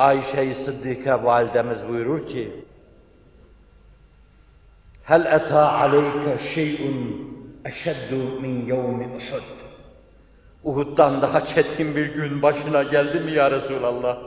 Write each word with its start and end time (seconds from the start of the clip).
Ayşe-i 0.00 0.54
Sıddike 0.54 1.24
validemiz 1.24 1.78
buyurur 1.88 2.26
ki, 2.26 2.52
Hel 5.04 5.24
eta 5.26 5.72
aleyke 5.72 6.38
şey'un 6.38 7.30
eşeddu 7.64 8.40
min 8.40 8.66
yevmi 8.66 9.06
Uhud. 9.06 9.58
Uhud'dan 10.64 11.22
daha 11.22 11.44
çetin 11.44 11.96
bir 11.96 12.06
gün 12.06 12.42
başına 12.42 12.82
geldi 12.82 13.20
mi 13.20 13.32
ya 13.32 13.50
Resulallah? 13.50 14.18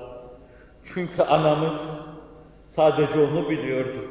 Çünkü 0.86 1.22
anamız 1.22 1.78
sadece 2.70 3.20
onu 3.20 3.50
biliyordu. 3.50 4.06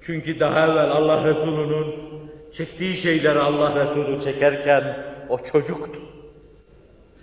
Çünkü 0.00 0.40
daha 0.40 0.66
evvel 0.66 0.90
Allah 0.90 1.24
Resulü'nün 1.24 1.94
çektiği 2.52 2.94
şeyleri 2.94 3.38
Allah 3.38 3.84
Resulü 3.84 4.22
çekerken 4.22 4.96
o 5.28 5.38
çocuktu. 5.38 6.00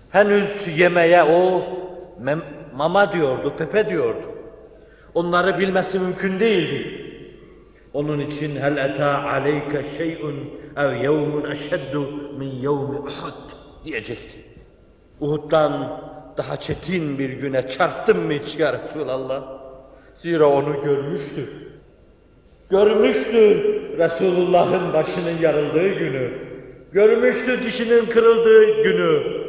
Henüz 0.09 0.78
yemeğe 0.78 1.23
o 1.23 1.64
mama 2.76 3.13
diyordu, 3.13 3.54
pepe 3.58 3.90
diyordu. 3.90 4.22
Onları 5.14 5.59
bilmesi 5.59 6.00
mümkün 6.00 6.40
değildi. 6.40 7.04
Onun 7.94 8.20
için 8.20 8.55
hel 8.55 8.77
eta 8.77 9.23
aleyke 9.23 9.84
şey'un 9.98 10.36
ev 10.78 10.95
yevmun 11.04 11.52
eşeddu 11.52 12.08
min 12.38 12.50
yevmi 12.50 13.00
Uhud 13.00 13.50
diyecekti. 13.86 14.38
Uhud'dan 15.20 16.02
daha 16.38 16.59
çetin 16.59 17.20
bir 17.20 17.30
güne 17.30 17.67
çarptın 17.67 18.20
mı 18.20 18.33
hiç 18.33 18.59
ya 18.59 18.73
Resulallah? 18.73 19.44
Zira 20.16 20.45
onu 20.45 20.83
görmüştü. 20.83 21.50
Görmüştü 22.70 23.64
Resulullah'ın 23.98 24.94
başının 24.94 25.38
yarıldığı 25.42 25.89
günü. 25.89 26.31
Görmüştü 26.92 27.64
dişinin 27.64 28.05
kırıldığı 28.05 28.83
günü. 28.83 29.42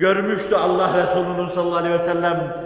Görmüştü 0.00 0.54
Allah 0.54 0.90
Resulü'nün 0.94 1.48
sallallahu 1.48 1.76
aleyhi 1.76 1.94
ve 1.94 1.98
sellem. 1.98 2.56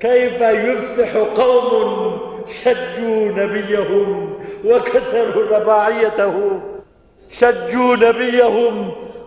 Keyfe 0.00 0.52
yuflihu 0.52 1.34
kavmun 1.34 2.22
şeccu 2.46 3.36
nebiyehum 3.36 4.40
ve 4.64 4.84
keseru 4.84 5.50
rebaiyetehu. 5.50 6.60
Şeccu 7.30 8.00
nebiyehum 8.00 8.74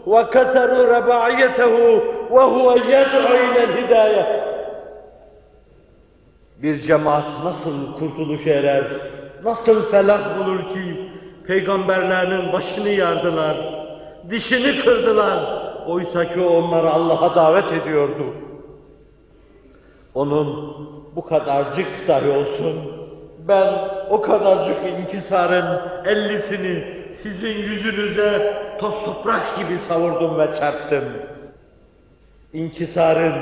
ve 0.07 0.29
keseru 0.33 0.87
rebaiyetehu 0.95 2.03
ve 2.31 2.41
huve 2.41 2.79
yed'u 2.79 3.35
ilel 3.35 4.25
bir 6.61 6.81
cemaat 6.81 7.43
nasıl 7.43 7.99
kurtuluş 7.99 8.47
erer, 8.47 8.83
nasıl 9.43 9.91
felah 9.91 10.39
bulur 10.39 10.59
ki 10.59 11.11
peygamberlerinin 11.47 12.53
başını 12.53 12.89
yardılar, 12.89 13.57
dişini 14.29 14.79
kırdılar. 14.79 15.64
Oysa 15.86 16.32
ki 16.32 16.40
onları 16.40 16.90
Allah'a 16.90 17.34
davet 17.34 17.72
ediyordu. 17.72 18.24
Onun 20.14 20.76
bu 21.16 21.24
kadarcık 21.24 22.08
dahi 22.08 22.30
olsun, 22.30 22.76
ben 23.48 23.66
o 24.10 24.20
kadarcık 24.20 24.76
inkisarın 24.86 25.80
ellisini 26.04 26.84
sizin 27.12 27.54
yüzünüze 27.58 28.54
toz 28.78 29.04
toprak 29.04 29.58
gibi 29.58 29.78
savurdum 29.78 30.38
ve 30.38 30.54
çarptım. 30.54 31.04
İnkisarın, 32.52 33.34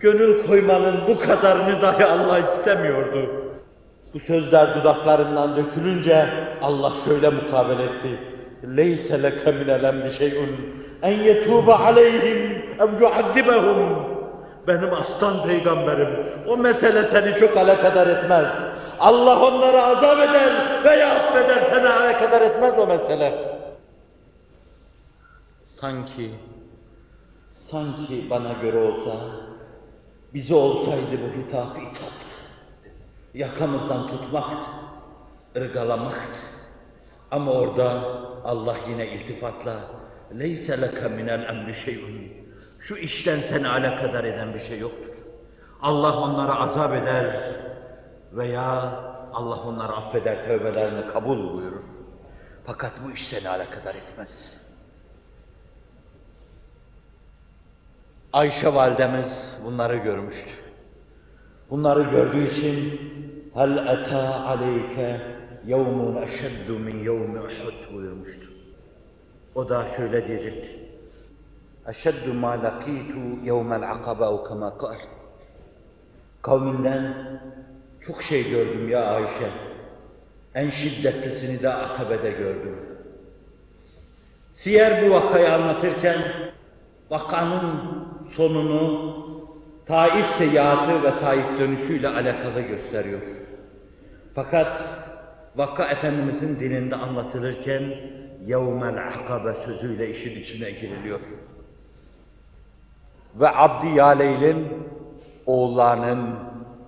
gönül 0.00 0.46
koymanın 0.46 0.96
bu 1.08 1.18
kadarını 1.18 1.82
dahi 1.82 2.04
Allah 2.04 2.38
istemiyordu. 2.38 3.30
Bu 4.14 4.20
sözler 4.20 4.74
dudaklarından 4.74 5.56
dökülünce 5.56 6.26
Allah 6.62 6.92
şöyle 7.04 7.30
mukabele 7.30 7.82
etti. 7.82 8.18
لَيْسَ 8.66 9.06
لَكَ 9.24 9.42
مِنَ 9.58 9.68
الْاَمْرِ 9.78 10.08
شَيْءٌ 10.18 10.36
en 11.03 11.19
yetûbe 11.19 11.73
aleyhim 11.73 12.65
ev 12.79 13.01
yuazzibehum. 13.01 14.09
Benim 14.67 14.93
aslan 14.93 15.47
peygamberim, 15.47 16.09
o 16.47 16.57
mesele 16.57 17.03
seni 17.03 17.35
çok 17.35 17.57
alakadar 17.57 18.07
etmez. 18.07 18.53
Allah 18.99 19.47
onları 19.47 19.83
azap 19.83 20.19
eder 20.19 20.51
veya 20.83 21.15
affeder, 21.15 21.61
seni 21.61 21.87
alakadar 21.87 22.41
etmez 22.41 22.79
o 22.79 22.87
mesele. 22.87 23.59
Sanki, 25.65 26.31
sanki 27.59 28.29
bana 28.29 28.53
göre 28.53 28.77
olsa, 28.77 29.11
bize 30.33 30.55
olsaydı 30.55 31.11
bu 31.11 31.41
hitap 31.41 31.77
hitaptı. 31.77 32.39
Yakamızdan 33.33 34.07
tutmaktı, 34.07 34.69
ırgalamaktı. 35.57 36.39
Ama 37.31 37.51
orada 37.51 38.01
Allah 38.45 38.75
yine 38.89 39.07
iltifatla 39.07 39.73
لَيْسَ 40.32 40.66
لَكَ 40.84 40.98
مِنَ 41.18 41.28
الْاَمْرِ 41.38 41.68
شَيْءٌ 41.84 42.28
Şu 42.80 42.96
işten 42.96 43.38
seni 43.38 43.68
alakadar 43.68 44.24
eden 44.24 44.54
bir 44.54 44.58
şey 44.58 44.78
yoktur. 44.78 45.14
Allah 45.82 46.20
onları 46.20 46.54
azap 46.54 46.94
eder 46.94 47.36
veya 48.32 48.70
Allah 49.32 49.62
onları 49.62 49.92
affeder, 49.92 50.44
tövbelerini 50.44 51.12
kabul 51.12 51.54
buyurur. 51.56 51.82
Fakat 52.66 52.92
bu 53.04 53.10
iş 53.10 53.28
seni 53.28 53.48
alakadar 53.48 53.94
etmez. 53.94 54.60
Ayşe 58.32 58.74
validemiz 58.74 59.58
bunları 59.64 59.96
görmüştü. 59.96 60.50
Bunları 61.70 62.02
gördüğü 62.02 62.48
için 62.50 63.00
hel 63.54 63.98
eta 63.98 64.44
aleyke 64.44 65.20
yevmun 65.66 66.22
eşeddu 66.22 66.78
min 66.78 66.98
yevmi 66.98 67.40
Uhud 67.40 67.94
buyurmuştu. 67.94 68.46
O 69.55 69.69
da 69.69 69.87
şöyle 69.87 70.27
diyecekti. 70.27 70.79
Eşeddu 71.87 72.33
ma 72.33 72.63
lakitu 72.63 73.19
yevmel 73.43 73.91
akaba 73.91 74.29
o 74.29 74.43
kema 74.43 74.77
kal. 74.77 74.95
Kavminden 76.41 77.15
çok 78.01 78.23
şey 78.23 78.49
gördüm 78.49 78.89
ya 78.89 79.03
Ayşe. 79.03 79.49
En 80.55 80.69
şiddetlisini 80.69 81.61
de 81.61 81.69
akabede 81.73 82.31
gördüm. 82.31 82.75
Siyer 84.53 85.05
bu 85.05 85.13
vakayı 85.13 85.53
anlatırken 85.53 86.21
vakanın 87.09 87.81
sonunu 88.29 89.19
Taif 89.85 90.25
seyahatı 90.25 91.03
ve 91.03 91.17
Taif 91.17 91.59
dönüşüyle 91.59 92.07
alakalı 92.07 92.61
gösteriyor. 92.61 93.21
Fakat 94.35 94.83
vaka 95.55 95.85
Efendimizin 95.85 96.59
dilinde 96.59 96.95
anlatılırken 96.95 97.83
yevmel 98.45 99.07
akabe 99.07 99.53
sözüyle 99.53 100.09
işin 100.09 100.41
içine 100.41 100.71
giriliyor. 100.71 101.19
Ve 103.35 103.49
Abdi 103.49 103.87
oğullarının 105.45 106.35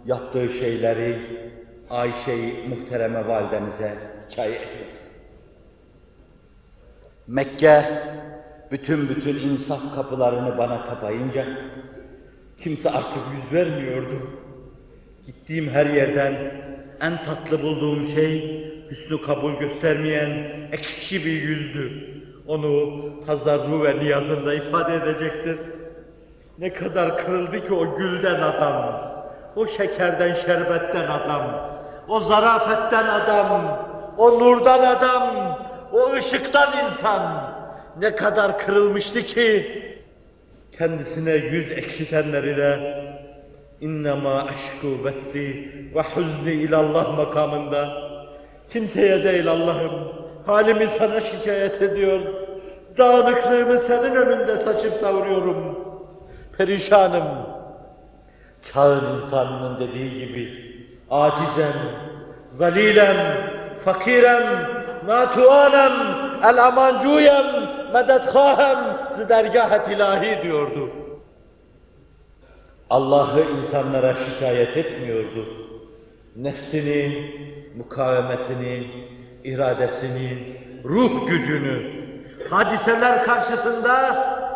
yaptığı 0.05 0.49
şeyleri 0.49 1.41
Ayşe-i 1.89 2.69
Muhtereme 2.69 3.27
validemize 3.27 3.97
hikaye 4.29 4.55
ediyor. 4.55 4.91
Mekke 7.27 7.85
bütün 8.71 9.09
bütün 9.09 9.35
insaf 9.35 9.95
kapılarını 9.95 10.57
bana 10.57 10.85
kapayınca 10.85 11.45
kimse 12.57 12.89
artık 12.89 13.21
yüz 13.35 13.53
vermiyordu. 13.53 14.29
Gittiğim 15.25 15.69
her 15.69 15.85
yerden 15.85 16.33
en 17.01 17.23
tatlı 17.23 17.61
bulduğum 17.61 18.05
şey 18.05 18.61
hüsnü 18.91 19.21
kabul 19.21 19.53
göstermeyen 19.53 20.47
ekşi 20.71 21.25
bir 21.25 21.41
yüzdü. 21.41 21.91
Onu 22.47 22.99
tazarru 23.25 23.83
ve 23.83 23.99
niyazında 23.99 24.53
ifade 24.53 24.95
edecektir. 24.95 25.57
Ne 26.57 26.73
kadar 26.73 27.17
kırıldı 27.17 27.67
ki 27.67 27.73
o 27.73 27.97
gülden 27.97 28.41
adam, 28.41 29.01
o 29.55 29.67
şekerden 29.67 30.33
şerbetten 30.33 31.07
adam, 31.07 31.71
o 32.07 32.19
zarafetten 32.19 33.05
adam, 33.05 33.79
o 34.17 34.39
nurdan 34.39 34.95
adam, 34.95 35.57
o 35.93 36.13
ışıktan 36.13 36.85
insan 36.85 37.51
ne 37.99 38.15
kadar 38.15 38.57
kırılmıştı 38.57 39.21
ki 39.21 39.65
kendisine 40.77 41.31
yüz 41.31 41.71
ekşitenleri 41.71 42.57
de 42.57 43.01
innema 43.81 44.43
aşku 44.43 45.05
bethi 45.05 45.71
ve 45.95 46.01
huzni 46.01 46.51
ilallah 46.51 47.17
makamında 47.17 48.10
kimseye 48.71 49.23
değil 49.23 49.47
Allah'ım 49.47 49.91
halimi 50.45 50.87
sana 50.87 51.21
şikayet 51.21 51.81
ediyor 51.81 52.19
dağınıklığımı 52.97 53.77
senin 53.77 54.15
önünde 54.15 54.57
saçıp 54.57 54.93
savuruyorum 54.93 55.79
perişanım 56.57 57.23
çağın 58.73 59.21
insanının 59.21 59.79
dediği 59.79 60.27
gibi 60.27 60.49
acizem 61.09 61.73
zalilem 62.49 63.17
fakirem 63.79 64.43
natuanem 65.07 65.91
el 66.43 66.65
amancuyem 66.65 67.45
mededhahem 67.93 68.77
zidergahet 69.11 69.87
ilahi 69.87 70.43
diyordu. 70.43 70.89
Allah'ı 72.89 73.41
insanlara 73.59 74.15
şikayet 74.15 74.77
etmiyordu. 74.77 75.45
Nefsini, 76.35 77.31
mukavemetini, 77.77 78.87
iradesini, 79.43 80.57
ruh 80.85 81.27
gücünü, 81.27 82.01
hadiseler 82.49 83.25
karşısında 83.25 83.95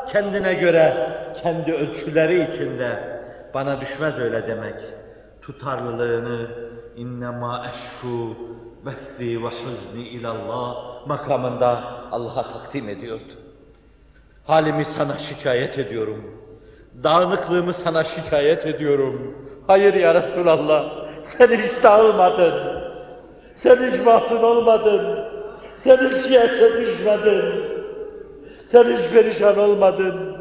kendine 0.08 0.54
göre, 0.54 1.10
kendi 1.44 1.74
ölçüleri 1.74 2.52
içinde 2.52 3.20
bana 3.54 3.82
düşmez 3.82 4.20
öyle 4.20 4.48
demek. 4.48 4.76
tutarlılığını 5.42 6.48
innema 6.96 7.66
eşku 7.70 8.36
bethi 8.86 9.44
ve 9.44 9.48
huzni 9.48 10.08
ilallah 10.08 10.76
makamında 11.08 11.84
Allah'a 12.12 12.44
takdim 12.50 12.90
ediyordu. 12.90 13.34
Halimi 14.48 14.86
sana 14.86 15.18
şikayet 15.18 15.80
ediyorum. 15.80 16.42
Dağınıklığımı 17.04 17.74
sana 17.74 18.04
şikayet 18.04 18.66
ediyorum. 18.66 19.36
Hayır 19.68 19.94
ya 19.94 20.16
Resulallah, 20.16 20.92
sen 21.24 21.48
hiç 21.48 21.84
dağılmadın. 21.84 22.75
Sen 23.56 23.88
hiç 23.88 24.06
mahzun 24.06 24.44
olmadın. 24.44 25.20
Sen 25.76 25.98
hiç 25.98 26.26
yiyese 26.30 26.82
düşmedin. 26.82 27.44
Sen 28.66 28.84
hiç 28.84 29.10
perişan 29.10 29.60
olmadın. 29.60 30.38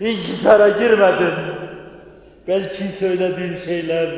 İnkisara 0.00 0.68
girmedin. 0.68 1.34
Belki 2.48 2.84
söylediğin 2.84 3.56
şeyler 3.56 4.10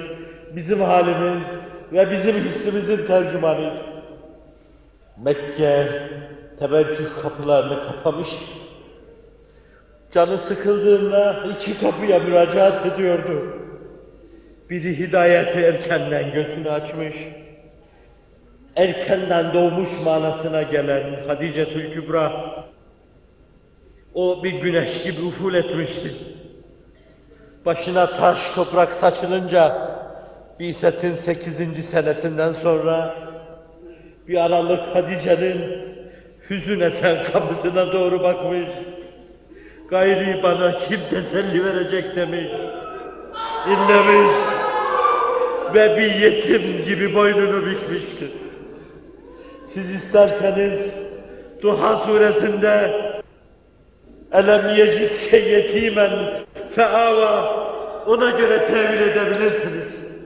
bizim 0.56 0.81
halimiz 0.81 1.46
ve 1.92 2.10
bizim 2.10 2.37
hissimizin 2.37 3.06
tercümanıydı. 3.06 3.82
Mekke 5.25 5.88
teveccüh 6.58 7.22
kapılarını 7.22 7.84
kapamıştı. 7.84 8.44
Canı 10.12 10.38
sıkıldığında 10.38 11.44
iki 11.54 11.81
kapıya 11.81 12.19
müracaat 12.19 12.86
ediyordu. 12.86 13.56
Biri 14.70 14.98
hidayeti 14.98 15.58
erkenden 15.58 16.32
gözünü 16.32 16.70
açmış, 16.70 17.14
erkenden 18.76 19.55
doğmuş 19.55 19.88
manasına 20.05 20.62
gelen 20.62 21.02
Hadice 21.26 21.90
Kübra, 21.90 22.32
o 24.14 24.44
bir 24.44 24.52
güneş 24.52 25.02
gibi 25.02 25.22
uful 25.22 25.55
etmişti. 25.55 26.14
Başına 27.67 28.06
taş 28.06 28.55
toprak 28.55 28.94
saçılınca, 28.94 29.90
Biset'in 30.61 31.12
8. 31.12 31.87
senesinden 31.87 32.52
sonra 32.52 33.14
bir 34.28 34.44
aralık 34.44 34.96
Hadice'nin 34.96 35.61
hüzün 36.50 36.81
esen 36.81 37.17
kapısına 37.32 37.93
doğru 37.93 38.22
bakmış. 38.22 38.69
Gayri 39.88 40.43
bana 40.43 40.78
kim 40.78 41.00
teselli 41.11 41.64
verecek 41.64 42.17
demiş. 42.17 42.46
İnlemiş 43.67 44.31
ve 45.75 45.96
bir 45.96 46.14
yetim 46.14 46.84
gibi 46.84 47.14
boynunu 47.14 47.67
bükmüştü. 47.67 48.31
Siz 49.75 49.90
isterseniz 49.90 50.96
Duha 51.62 51.96
suresinde 51.96 52.90
Elem 54.32 54.76
yecid 54.76 55.32
yetimen 55.32 56.11
feava 56.70 57.55
ona 58.06 58.31
göre 58.31 58.64
tevil 58.64 59.00
edebilirsiniz. 59.00 60.17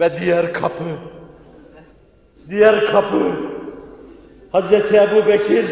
Ve 0.00 0.20
diğer 0.20 0.52
kapı 0.52 0.84
diğer 2.50 2.86
kapı 2.86 3.32
Hazreti 4.52 4.96
Ebu 4.96 5.26
Bekir 5.26 5.66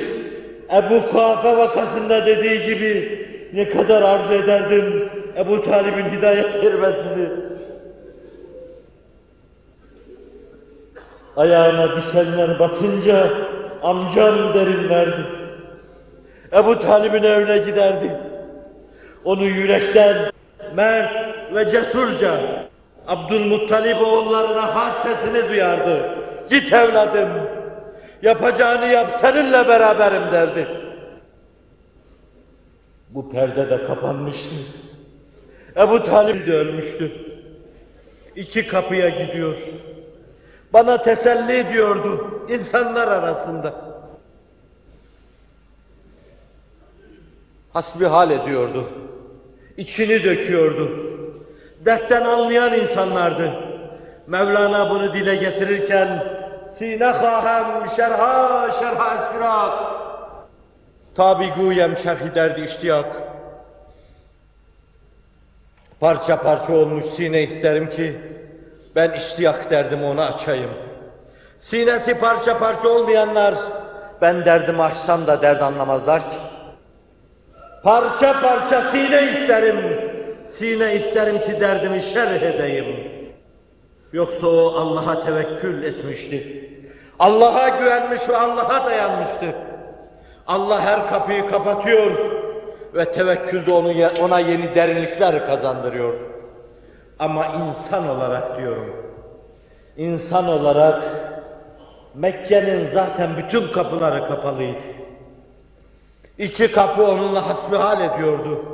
Ebu 0.77 1.11
Kuafe 1.11 1.56
vakasında 1.56 2.27
dediği 2.27 2.67
gibi 2.67 3.19
ne 3.55 3.69
kadar 3.69 4.03
arzu 4.03 4.35
ederdim 4.35 5.11
Ebu 5.37 5.62
Talib'in 5.62 6.19
hidayet 6.19 6.65
vermesini. 6.65 7.29
Ayağına 11.38 11.96
dikenler 11.96 12.58
batınca 12.58 13.31
amcam 13.82 14.55
derinlerdi. 14.55 15.26
Ebu 16.52 16.79
Talib'in 16.79 17.23
evine 17.23 17.58
giderdi. 17.58 18.20
Onu 19.25 19.44
yürekten 19.44 20.17
mert 20.75 21.12
ve 21.55 21.70
cesurca 21.70 22.40
Abdülmuttalip 23.06 24.02
oğullarına 24.02 24.75
has 24.75 25.02
sesini 25.02 25.49
duyardı. 25.49 26.11
Git 26.50 26.73
evladım, 26.73 27.29
yapacağını 28.23 28.87
yap 28.87 29.17
seninle 29.20 29.69
beraberim 29.69 30.32
derdi. 30.32 30.69
Bu 33.08 33.31
perde 33.31 33.70
de 33.70 33.85
kapanmıştı. 33.85 34.55
Ebu 35.76 36.02
Talib 36.02 36.46
de 36.46 36.52
ölmüştü. 36.52 37.12
İki 38.37 38.67
kapıya 38.67 39.08
gidiyor. 39.08 39.56
Bana 40.73 41.03
teselli 41.03 41.73
diyordu 41.73 42.41
insanlar 42.49 43.09
arasında. 43.09 43.75
Hasbihal 47.73 48.31
ediyordu. 48.31 48.88
İçini 49.76 50.25
döküyordu. 50.25 50.91
Dertten 51.85 52.25
anlayan 52.25 52.75
insanlardı. 52.75 53.53
Mevlana 54.26 54.91
bunu 54.91 55.12
dile 55.12 55.37
getirirken 55.37 56.25
Sine 56.79 57.12
khahem 57.12 57.91
şerha 57.97 58.71
şerha 58.71 59.23
esfirak 59.23 59.73
Tabi 61.14 61.50
guyem 61.50 61.97
şerhi 61.97 62.35
derdi 62.35 62.61
iştiyak 62.61 63.06
Parça 66.00 66.43
parça 66.43 66.73
olmuş 66.73 67.05
sine 67.05 67.43
isterim 67.43 67.91
ki 67.91 68.21
ben 68.99 69.12
iştiyak 69.12 69.71
derdim 69.71 70.05
onu 70.05 70.21
açayım. 70.21 70.71
Sinesi 71.59 72.19
parça 72.19 72.59
parça 72.59 72.89
olmayanlar 72.89 73.55
ben 74.21 74.45
derdimi 74.45 74.83
açsam 74.83 75.27
da 75.27 75.43
derd 75.43 75.61
anlamazlar 75.61 76.21
ki. 76.21 76.37
Parça 77.83 78.41
parça 78.41 78.83
sine 78.83 79.23
isterim. 79.23 79.77
Sine 80.50 80.95
isterim 80.95 81.41
ki 81.41 81.61
derdimi 81.61 82.03
şerh 82.03 82.43
edeyim. 82.43 82.87
Yoksa 84.12 84.47
o 84.47 84.75
Allah'a 84.77 85.25
tevekkül 85.25 85.83
etmişti. 85.83 86.69
Allah'a 87.19 87.69
güvenmiş 87.69 88.29
ve 88.29 88.37
Allah'a 88.37 88.87
dayanmıştı. 88.87 89.55
Allah 90.47 90.81
her 90.81 91.06
kapıyı 91.06 91.47
kapatıyor 91.47 92.17
ve 92.95 93.12
tevekkülde 93.12 93.73
onu 93.73 93.93
ona 94.23 94.41
yeni 94.41 94.75
derinlikler 94.75 95.47
kazandırıyor. 95.47 96.38
Ama 97.19 97.47
insan 97.47 98.09
olarak 98.09 98.59
diyorum. 98.59 98.97
İnsan 99.97 100.49
olarak 100.49 101.03
Mekke'nin 102.15 102.87
zaten 102.87 103.37
bütün 103.37 103.73
kapıları 103.73 104.29
kapalıydı. 104.29 104.83
İki 106.39 106.73
kapı 106.73 107.05
onunla 107.05 107.49
hasbihal 107.49 108.11
ediyordu. 108.11 108.65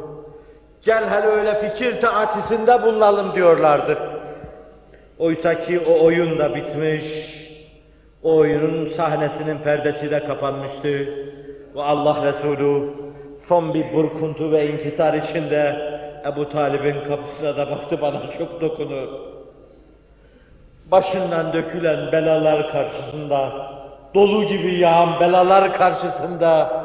Gel 0.83 1.09
hele 1.11 1.27
öyle 1.27 1.55
fikir 1.55 2.01
taatisinde 2.01 2.83
bulunalım 2.83 3.35
diyorlardı. 3.35 3.99
Oysa 5.19 5.61
ki 5.61 5.81
o 5.81 6.05
oyun 6.05 6.39
da 6.39 6.55
bitmiş, 6.55 7.35
o 8.23 8.37
oyunun 8.37 8.89
sahnesinin 8.89 9.59
perdesi 9.59 10.11
de 10.11 10.27
kapanmıştı. 10.27 10.89
Ve 11.75 11.83
Allah 11.83 12.25
Resulü 12.25 12.91
son 13.49 13.75
bir 13.75 13.93
burkuntu 13.93 14.53
ve 14.53 14.69
inkisar 14.71 15.15
içinde 15.15 15.94
Ebu 16.25 16.49
Talib'in 16.49 17.05
kapısına 17.09 17.57
da 17.57 17.71
baktı 17.71 17.99
bana 18.01 18.31
çok 18.31 18.61
dokunu. 18.61 19.21
Başından 20.91 21.53
dökülen 21.53 22.13
belalar 22.13 22.71
karşısında, 22.71 23.71
dolu 24.15 24.45
gibi 24.45 24.75
yağan 24.75 25.21
belalar 25.21 25.75
karşısında 25.75 26.85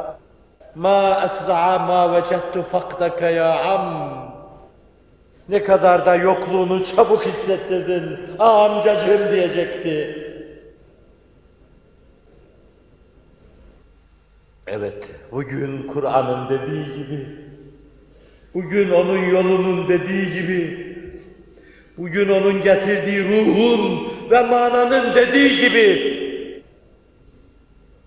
ma 0.75 1.21
esra'a 1.25 1.79
ma 1.79 2.13
vecettu 2.13 2.63
fakdaka 2.63 3.29
ya 3.29 3.59
am 3.59 4.09
ne 5.49 5.63
kadar 5.63 6.05
da 6.05 6.15
yokluğunu 6.15 6.85
çabuk 6.85 7.25
hissettirdin. 7.25 8.19
Ah 8.39 8.71
amcacığım 8.71 9.31
diyecekti. 9.31 10.25
Evet, 14.67 15.15
bugün 15.31 15.87
Kur'an'ın 15.87 16.49
dediği 16.49 16.85
gibi, 16.85 17.48
bugün 18.53 18.91
onun 18.91 19.17
yolunun 19.17 19.87
dediği 19.87 20.33
gibi, 20.33 20.89
bugün 21.97 22.29
onun 22.29 22.61
getirdiği 22.61 23.23
ruhun 23.23 24.07
ve 24.31 24.41
mananın 24.41 25.15
dediği 25.15 25.61
gibi, 25.61 26.19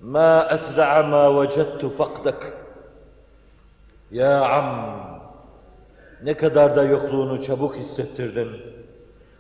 Ma 0.03 0.49
esra'a 0.53 1.03
ma 1.03 1.43
vecettu 1.43 1.91
fakdak. 1.91 2.53
Ya 4.11 4.41
am, 4.41 5.01
ne 6.23 6.35
kadar 6.35 6.77
da 6.77 6.85
yokluğunu 6.85 7.43
çabuk 7.43 7.77
hissettirdin. 7.77 8.49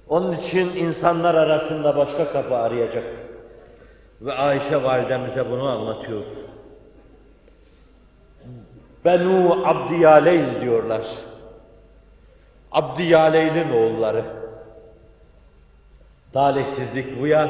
Onun 0.09 0.32
için 0.32 0.76
insanlar 0.76 1.35
arasında 1.35 1.97
başka 1.97 2.32
kapı 2.32 2.56
arayacaktı. 2.56 3.23
Ve 4.21 4.32
Ayşe 4.32 4.82
validemize 4.82 5.50
bunu 5.50 5.68
anlatıyor. 5.68 6.25
Benu 9.04 9.62
Abdiyaleyl 9.66 10.61
diyorlar. 10.61 11.02
Abdiyaleyl'in 12.73 13.71
oğulları. 13.73 14.25
Talihsizlik 16.32 17.21
bu 17.21 17.26
ya. 17.26 17.49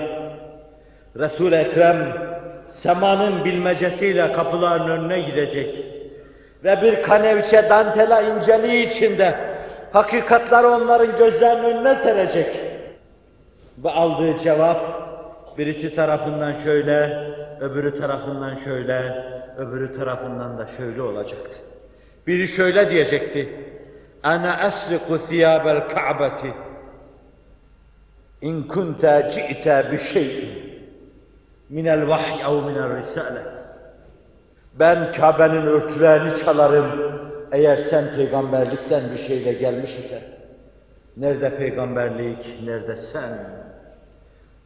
Resul-i 1.17 1.55
Ekrem 1.55 2.17
semanın 2.69 3.45
bilmecesiyle 3.45 4.33
kapıların 4.33 4.89
önüne 4.89 5.21
gidecek 5.21 5.87
ve 6.65 6.83
bir 6.83 7.03
kanevçe 7.03 7.71
dantela 7.71 8.23
inceliği 8.23 8.87
içinde 8.87 9.35
hakikatleri 9.93 10.67
onların 10.67 11.19
gözlerinin 11.19 11.77
önüne 11.77 11.95
serecek. 11.95 12.61
Ve 13.79 13.91
aldığı 13.91 14.39
cevap 14.39 14.81
birisi 15.59 15.95
tarafından 15.95 16.53
şöyle, 16.53 17.27
öbürü 17.61 18.01
tarafından 18.01 18.55
şöyle, 18.55 19.25
öbürü 19.59 19.95
tarafından 19.95 20.59
da 20.59 20.67
şöyle 20.67 21.03
olacaktı. 21.03 21.59
Biri 22.27 22.49
şöyle 22.49 22.91
diyecekti. 22.91 23.49
Ana 24.23 24.57
asriku 24.57 25.27
thiyabel 25.27 25.89
ka'beti 25.89 26.55
in 28.41 28.63
kunta 28.63 29.31
ci'te 29.31 29.89
bi 29.93 29.99
şey'in 29.99 30.51
minel 31.69 32.09
vahy 32.09 32.41
ev 32.41 32.63
minel 32.67 32.97
risale. 32.97 33.43
Ben 34.75 35.13
Kabe'nin 35.13 35.67
örtülerini 35.67 36.37
çalarım 36.37 36.87
eğer 37.53 37.77
sen 37.77 38.05
peygamberlikten 38.17 39.11
bir 39.11 39.17
şeyle 39.17 39.53
gelmiş 39.53 39.99
isen. 39.99 40.23
Nerede 41.17 41.57
peygamberlik, 41.57 42.59
nerede 42.65 42.97
sen? 42.97 43.62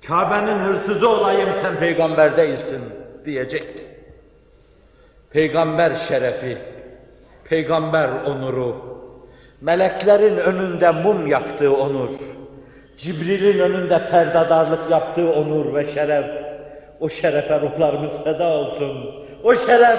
Kabe'nin 0.07 0.59
hırsızı 0.59 1.09
olayım 1.09 1.49
sen 1.55 1.77
peygamber 1.77 2.37
değilsin 2.37 2.81
diyecekti. 3.25 3.87
Peygamber 5.31 5.95
şerefi, 5.95 6.59
peygamber 7.45 8.09
onuru, 8.09 8.77
meleklerin 9.61 10.37
önünde 10.37 10.91
mum 10.91 11.27
yaktığı 11.27 11.77
onur, 11.77 12.11
Cibril'in 12.97 13.59
önünde 13.59 14.11
perdadarlık 14.11 14.91
yaptığı 14.91 15.33
onur 15.33 15.75
ve 15.75 15.87
şeref, 15.87 16.27
o 17.01 17.09
şerefe 17.09 17.61
ruhlarımız 17.61 18.25
feda 18.25 18.49
olsun. 18.49 19.15
O 19.45 19.55
şeref 19.55 19.99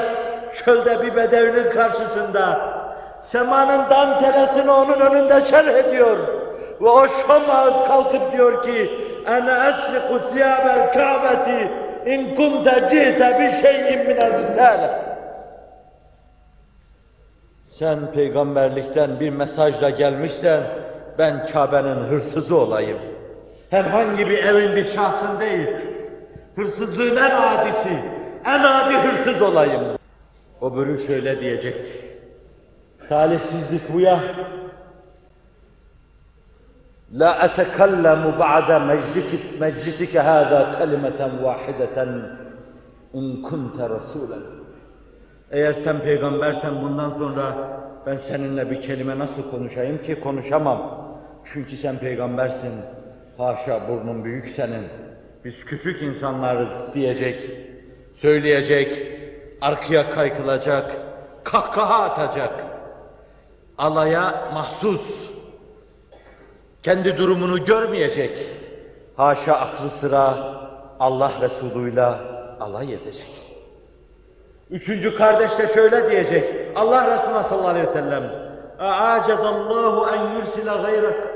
çölde 0.54 1.02
bir 1.02 1.16
bedevinin 1.16 1.70
karşısında 1.70 2.78
semanın 3.22 3.90
dantelesini 3.90 4.72
onun 4.72 5.00
önünde 5.00 5.46
şerh 5.50 5.76
ediyor. 5.76 6.18
Ve 6.82 6.90
o 6.90 7.08
şom 7.08 7.50
ağız 7.50 7.88
kalkıp 7.88 8.32
diyor 8.34 8.64
ki 8.64 8.92
Ene 9.28 9.70
esriku 9.70 10.30
siyabel 10.30 10.94
ka'beti 10.94 11.72
in 12.06 12.36
kunte 12.36 12.90
cihte 12.90 13.40
bir 13.40 13.50
şeyin 13.50 14.08
minel 14.08 14.40
risale. 14.40 15.08
Sen 17.68 18.12
peygamberlikten 18.12 19.20
bir 19.20 19.30
mesajla 19.30 19.90
gelmişsen 19.90 20.64
ben 21.18 21.48
Kabe'nin 21.48 22.10
hırsızı 22.10 22.58
olayım. 22.58 22.98
Herhangi 23.70 24.30
bir 24.30 24.44
evin 24.44 24.76
bir 24.76 24.88
şahsın 24.88 25.40
değil. 25.40 25.68
Hırsızlığın 26.56 27.16
en 27.16 27.32
adisi, 27.32 28.00
en 28.46 28.60
adi 28.60 28.94
hırsız 28.94 29.42
olayım. 29.42 29.98
Bölü 30.62 31.08
şöyle 31.08 31.40
diyecek. 31.40 31.76
Talihsizlik 33.10 33.94
bu 33.94 34.00
ya. 34.00 34.20
La 37.14 37.46
etekellemu 37.46 38.40
ba'de 38.40 38.80
meclis, 38.80 39.60
meclisike 39.60 40.20
hâzâ 40.20 40.80
kelimeten 40.80 41.44
vâhideten 41.44 42.12
in 43.14 43.42
kunte 43.42 43.84
rasûlen. 43.84 44.44
Eğer 45.52 45.74
sen 45.74 46.00
peygambersen 46.00 46.82
bundan 46.82 47.10
sonra 47.10 47.56
ben 48.06 48.18
seninle 48.18 48.72
bir 48.72 48.82
kelime 48.82 49.20
nasıl 49.20 49.52
konuşayım 49.52 49.98
ki 50.04 50.20
konuşamam. 50.20 51.08
Çünkü 51.54 51.78
sen 51.78 51.98
peygambersin. 51.98 52.74
Haşa 53.38 53.82
burnun 53.90 54.24
büyük 54.24 54.50
senin. 54.50 54.88
Biz 55.46 55.66
küçük 55.66 56.02
insanlarız 56.02 56.94
diyecek. 56.94 57.52
Söyleyecek. 58.16 59.08
Arkaya 59.62 60.10
kaykılacak. 60.10 60.98
Kahkaha 61.44 62.04
atacak. 62.04 62.54
Alaya 63.78 64.52
mahsus. 64.54 65.27
Kendi 66.88 67.18
durumunu 67.18 67.66
görmeyecek. 67.66 68.40
Haşa 69.18 69.54
aklı 69.54 69.90
sıra 69.90 70.38
Allah 71.00 71.32
Resulü'yle 71.42 72.14
alay 72.60 72.94
edecek. 72.94 73.48
Üçüncü 74.70 75.16
kardeş 75.16 75.58
de 75.58 75.68
şöyle 75.68 76.12
diyecek. 76.12 76.72
Allah 76.76 77.06
Resulü 77.06 77.50
sallallahu 77.50 77.68
aleyhi 77.68 77.88
ve 77.88 77.92
sellem. 77.92 78.24
A'acezallahu 78.80 80.16
en 80.16 80.36
yursile 80.36 80.82
gayrak. 80.82 81.28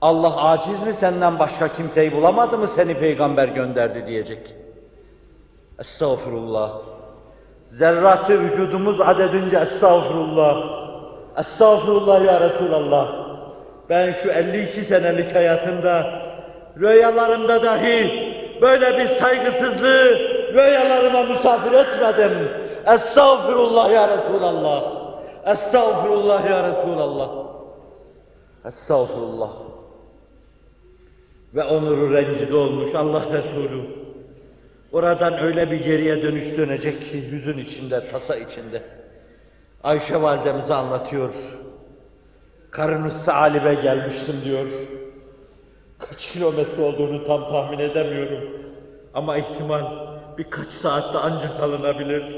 Allah 0.00 0.44
aciz 0.44 0.82
mi 0.82 0.92
senden 0.92 1.38
başka 1.38 1.68
kimseyi 1.68 2.12
bulamadı 2.12 2.58
mı 2.58 2.68
seni 2.68 2.94
peygamber 2.94 3.48
gönderdi 3.48 4.06
diyecek. 4.06 4.54
Estağfurullah. 5.78 6.72
Zerratı 7.70 8.40
vücudumuz 8.40 9.00
adedince 9.00 9.56
estağfurullah. 9.56 10.56
Estağfurullah 11.38 12.24
ya 12.24 12.40
Resulallah. 12.40 13.23
Ben 13.88 14.12
şu 14.12 14.30
52 14.30 14.80
senelik 14.80 15.34
hayatımda 15.34 16.22
rüyalarımda 16.80 17.62
dahi 17.62 18.10
böyle 18.62 18.98
bir 18.98 19.08
saygısızlığı 19.08 20.18
rüyalarıma 20.54 21.22
misafir 21.22 21.72
etmedim. 21.72 22.48
Estağfurullah 22.86 23.92
ya 23.92 24.18
Resulallah. 24.18 24.84
Estağfurullah 25.46 26.50
ya 26.50 26.64
Resulallah. 26.68 27.30
Estağfurullah. 28.66 29.50
Ve 31.54 31.64
onuru 31.64 32.14
rencide 32.14 32.56
olmuş 32.56 32.94
Allah 32.94 33.22
Resulü. 33.32 33.82
Oradan 34.92 35.38
öyle 35.38 35.70
bir 35.70 35.84
geriye 35.84 36.22
dönüş 36.22 36.56
dönecek 36.56 37.00
ki 37.00 37.30
hüzün 37.30 37.58
içinde, 37.58 38.08
tasa 38.08 38.36
içinde. 38.36 38.82
Ayşe 39.84 40.22
validemize 40.22 40.74
anlatıyor. 40.74 41.34
Karın 42.74 43.08
Salibe 43.08 43.74
gelmiştim 43.74 44.34
diyor. 44.44 44.66
Kaç 45.98 46.26
kilometre 46.26 46.82
olduğunu 46.82 47.26
tam 47.26 47.48
tahmin 47.48 47.78
edemiyorum. 47.78 48.50
Ama 49.14 49.36
ihtimal 49.36 49.84
birkaç 50.38 50.68
saatte 50.68 51.18
ancak 51.18 51.62
alınabilir. 51.62 52.36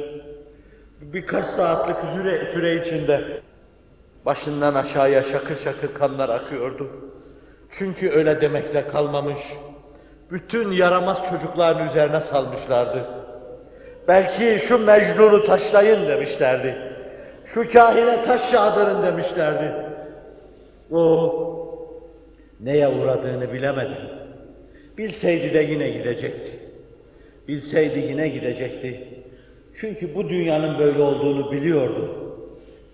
Birkaç 1.00 1.46
saatlik 1.46 1.96
süre, 2.16 2.50
süre 2.50 2.74
içinde 2.74 3.40
başından 4.24 4.74
aşağıya 4.74 5.22
şakır 5.22 5.56
şakır 5.56 5.94
kanlar 5.94 6.28
akıyordu. 6.28 6.90
Çünkü 7.70 8.10
öyle 8.10 8.40
demekle 8.40 8.88
kalmamış. 8.88 9.40
Bütün 10.30 10.72
yaramaz 10.72 11.30
çocukların 11.30 11.88
üzerine 11.88 12.20
salmışlardı. 12.20 13.06
Belki 14.08 14.58
şu 14.66 14.86
Mecnun'u 14.86 15.44
taşlayın 15.44 16.08
demişlerdi. 16.08 16.76
Şu 17.44 17.72
kahine 17.72 18.22
taş 18.22 18.52
yağdırın 18.52 19.02
demişlerdi. 19.02 19.86
O 20.92 21.32
neye 22.60 22.88
uğradığını 22.88 23.52
bilemedi. 23.52 23.96
Bilseydi 24.98 25.54
de 25.54 25.58
yine 25.58 25.90
gidecekti. 25.90 26.52
Bilseydi 27.48 27.98
yine 27.98 28.28
gidecekti. 28.28 29.08
Çünkü 29.74 30.14
bu 30.14 30.28
dünyanın 30.28 30.78
böyle 30.78 31.02
olduğunu 31.02 31.52
biliyordu. 31.52 32.10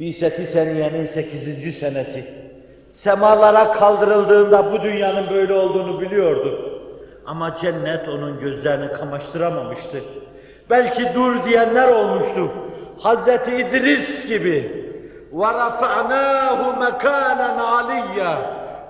Biseti 0.01 0.47
Seniye'nin 0.47 1.07
sekizinci 1.07 1.73
senesi. 1.73 2.25
Semalara 2.91 3.73
kaldırıldığında 3.73 4.73
bu 4.73 4.83
dünyanın 4.83 5.31
böyle 5.31 5.53
olduğunu 5.53 6.01
biliyordu. 6.01 6.81
Ama 7.27 7.55
cennet 7.55 8.09
onun 8.09 8.41
gözlerini 8.41 8.93
kamaştıramamıştı. 8.93 9.99
Belki 10.71 11.03
dur 11.15 11.45
diyenler 11.49 11.89
olmuştu. 11.89 12.51
Hazreti 12.99 13.57
İdris 13.57 14.27
gibi. 14.29 14.82
وَرَفَعْنَاهُ 15.32 16.60
مَكَانًا 16.86 17.52
عَلِيًّا 17.76 18.34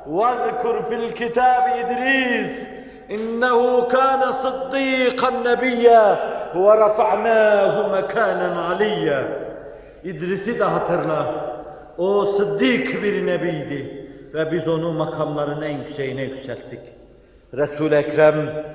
وَاذْكُرْ 0.07 0.81
فِي 0.87 0.95
الْكِتَابِ 0.95 1.63
إِدْرِيسَ 1.81 2.69
إِنَّهُ 3.15 3.87
كَانَ 3.95 4.21
صِدِّيقًا 4.43 5.29
نَبِيًّا 5.49 6.05
وَرَفَعْنَاهُ 6.55 7.73
مَكَانًا 7.97 8.49
عَلِيًّا 8.67 9.21
İdris'i 10.03 10.59
de 10.59 10.63
hatırla. 10.63 11.35
O 11.97 12.25
sıddık 12.25 13.03
bir 13.03 13.25
nebiydi 13.25 14.07
ve 14.33 14.51
biz 14.51 14.67
onu 14.67 14.93
makamların 14.93 15.61
en 15.61 15.77
yükseğine 15.77 16.21
yükselttik. 16.21 16.79
Resul-i 17.53 17.95
Ekrem 17.95 18.65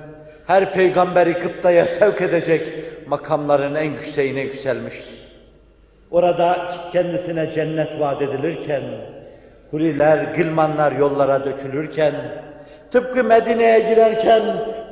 her 0.47 0.73
peygamberi 0.73 1.33
gıptaya 1.33 1.85
sevk 1.85 2.21
edecek 2.21 2.73
makamların 3.07 3.75
en 3.75 3.91
yükseğine 3.91 4.41
yükselmiştir. 4.41 5.26
Orada 6.10 6.56
kendisine 6.92 7.50
cennet 7.50 8.00
vaat 8.00 8.22
edilirken, 8.22 8.82
huriler, 9.70 10.34
gılmanlar 10.36 10.92
yollara 10.92 11.44
dökülürken, 11.44 12.14
tıpkı 12.90 13.24
Medine'ye 13.24 13.80
girerken 13.80 14.42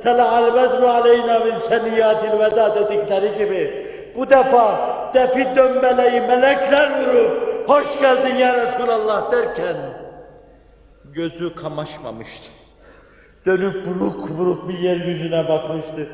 tela'al 0.03 0.55
bedru 0.55 0.87
aleyna 0.87 1.39
min 1.39 1.57
seniyatil 1.69 2.39
veda 2.39 2.75
dedikleri 2.75 3.37
gibi 3.37 3.87
bu 4.15 4.29
defa 4.29 4.79
defi 5.13 5.55
dönmeleyi 5.55 6.21
melekler 6.21 6.89
vurup 7.01 7.69
hoş 7.69 7.99
geldin 7.99 8.35
ya 8.35 8.53
Resulallah 8.55 9.31
derken 9.31 9.77
gözü 11.03 11.55
kamaşmamıştı. 11.55 12.49
Dönüp 13.45 13.85
buruk 13.85 14.37
buruk 14.37 14.69
bir 14.69 14.79
yeryüzüne 14.79 15.47
bakmıştı. 15.47 16.07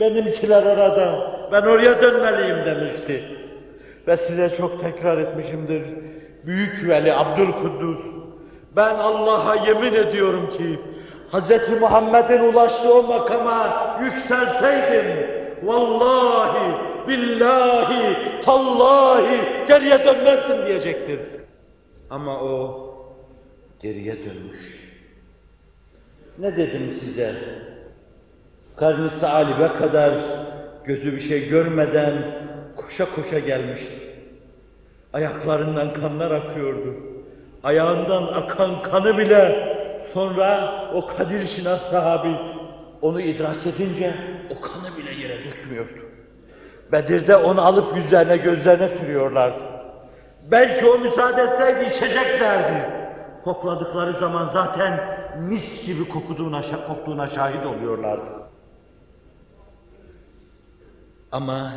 Benimkiler 0.00 0.62
orada, 0.62 1.30
ben 1.52 1.62
oraya 1.62 2.02
dönmeliyim 2.02 2.66
demişti. 2.66 3.37
Ve 4.08 4.16
size 4.16 4.54
çok 4.56 4.80
tekrar 4.80 5.18
etmişimdir. 5.18 5.82
Büyük 6.46 6.88
Veli 6.88 7.14
Abdülkuddus, 7.14 7.98
ben 8.76 8.94
Allah'a 8.94 9.54
yemin 9.54 9.94
ediyorum 9.94 10.50
ki, 10.50 10.80
Hz. 11.32 11.80
Muhammed'in 11.80 12.52
ulaştığı 12.52 12.94
o 12.94 13.02
makama 13.02 13.96
yükselseydim, 14.04 15.26
vallahi, 15.62 16.74
billahi, 17.08 18.16
tallahi 18.40 19.66
geriye 19.68 20.04
dönmezdim 20.04 20.66
diyecektir. 20.66 21.20
Ama 22.10 22.40
o 22.40 22.88
geriye 23.82 24.16
dönmüş. 24.24 24.88
Ne 26.38 26.56
dedim 26.56 26.92
size? 27.00 27.34
Karnı 28.76 29.08
salibe 29.08 29.68
kadar 29.72 30.14
gözü 30.84 31.12
bir 31.12 31.20
şey 31.20 31.48
görmeden 31.48 32.47
koşa 32.88 33.14
koşa 33.14 33.38
gelmişti. 33.38 33.94
Ayaklarından 35.12 35.94
kanlar 35.94 36.30
akıyordu. 36.30 36.94
Ayağından 37.64 38.22
akan 38.22 38.82
kanı 38.82 39.18
bile 39.18 39.74
sonra 40.12 40.74
o 40.94 41.06
Kadir 41.06 41.46
Şinas 41.46 41.90
sahabi 41.90 42.36
onu 43.02 43.20
idrak 43.20 43.66
edince 43.66 44.14
o 44.50 44.60
kanı 44.60 44.96
bile 44.96 45.14
yere 45.14 45.44
dökmüyordu. 45.44 45.98
Bedir'de 46.92 47.36
onu 47.36 47.60
alıp 47.60 47.96
yüzlerine 47.96 48.36
gözlerine 48.36 48.88
sürüyorlardı. 48.88 49.62
Belki 50.50 50.86
o 50.86 50.98
müsaade 50.98 51.42
etseydi 51.42 51.84
içeceklerdi. 51.84 52.90
Kokladıkları 53.44 54.12
zaman 54.12 54.46
zaten 54.46 55.00
mis 55.38 55.86
gibi 55.86 56.08
kokuduğuna, 56.08 56.62
koktuğuna 56.86 57.26
şahit 57.26 57.66
oluyorlardı. 57.66 58.30
Ama 61.32 61.72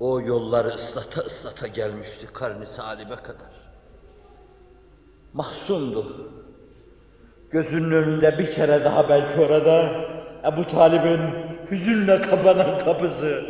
o 0.00 0.20
yolları 0.20 0.68
ıslata 0.68 1.20
ıslata 1.20 1.66
gelmişti 1.66 2.26
karnı 2.32 2.66
salibe 2.66 3.16
kadar. 3.16 3.50
Mahzundu. 5.32 6.30
Gözünün 7.50 7.90
önünde 7.90 8.38
bir 8.38 8.52
kere 8.52 8.84
daha 8.84 9.08
belki 9.08 9.40
orada 9.40 9.90
Ebu 10.44 10.66
Talib'in 10.66 11.20
hüzünle 11.70 12.20
kapanan 12.20 12.84
kapısı, 12.84 13.44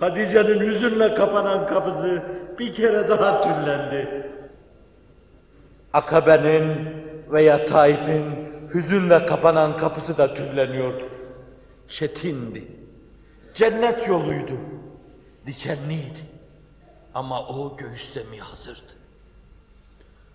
Hatice'nin 0.00 0.60
hüzünle 0.60 1.14
kapanan 1.14 1.66
kapısı 1.66 2.22
bir 2.58 2.74
kere 2.74 3.08
daha 3.08 3.40
tüllendi. 3.42 4.30
Akabe'nin 5.92 6.88
veya 7.32 7.66
Taif'in 7.66 8.24
hüzünle 8.74 9.26
kapanan 9.26 9.76
kapısı 9.76 10.18
da 10.18 10.34
tülleniyordu. 10.34 11.08
Çetindi. 11.88 12.64
Cennet 13.54 14.08
yoluydu. 14.08 14.52
Dikenliydi. 15.46 16.18
Ama 17.14 17.46
o 17.48 17.76
göğüslemeye 17.76 18.42
hazırdı. 18.42 18.92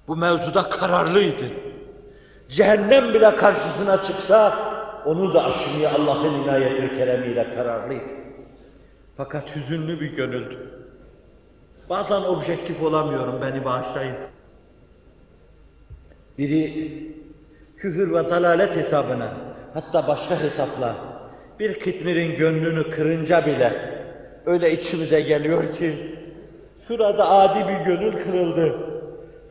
Bu 0.08 0.16
mevzuda 0.16 0.70
kararlıydı. 0.70 1.46
Cehennem 2.50 3.14
bile 3.14 3.36
karşısına 3.36 4.04
çıksa 4.04 4.70
onu 5.06 5.34
da 5.34 5.44
aşmaya 5.44 5.92
Allah'ın 5.94 6.44
inayet 6.44 6.82
ve 6.82 6.98
keremiyle 6.98 7.52
kararlıydı. 7.56 8.10
Fakat 9.18 9.56
hüzünlü 9.56 10.00
bir 10.00 10.12
gönüldü. 10.12 10.70
Bazen 11.90 12.22
objektif 12.22 12.82
olamıyorum 12.82 13.42
beni 13.42 13.66
bağışlayın. 13.66 14.16
Biri 16.38 17.14
küfür 17.78 18.12
ve 18.12 18.30
dalalet 18.30 18.76
hesabına 18.76 19.34
hatta 19.74 20.08
başka 20.08 20.42
hesapla 20.42 20.96
bir 21.60 21.80
kitmirin 21.80 22.38
gönlünü 22.38 22.92
kırınca 22.92 23.46
bile 23.46 23.99
öyle 24.50 24.72
içimize 24.72 25.22
geliyor 25.22 25.74
ki 25.74 26.16
şurada 26.88 27.30
adi 27.30 27.60
bir 27.70 27.86
gönül 27.86 28.14
kırıldı. 28.24 28.76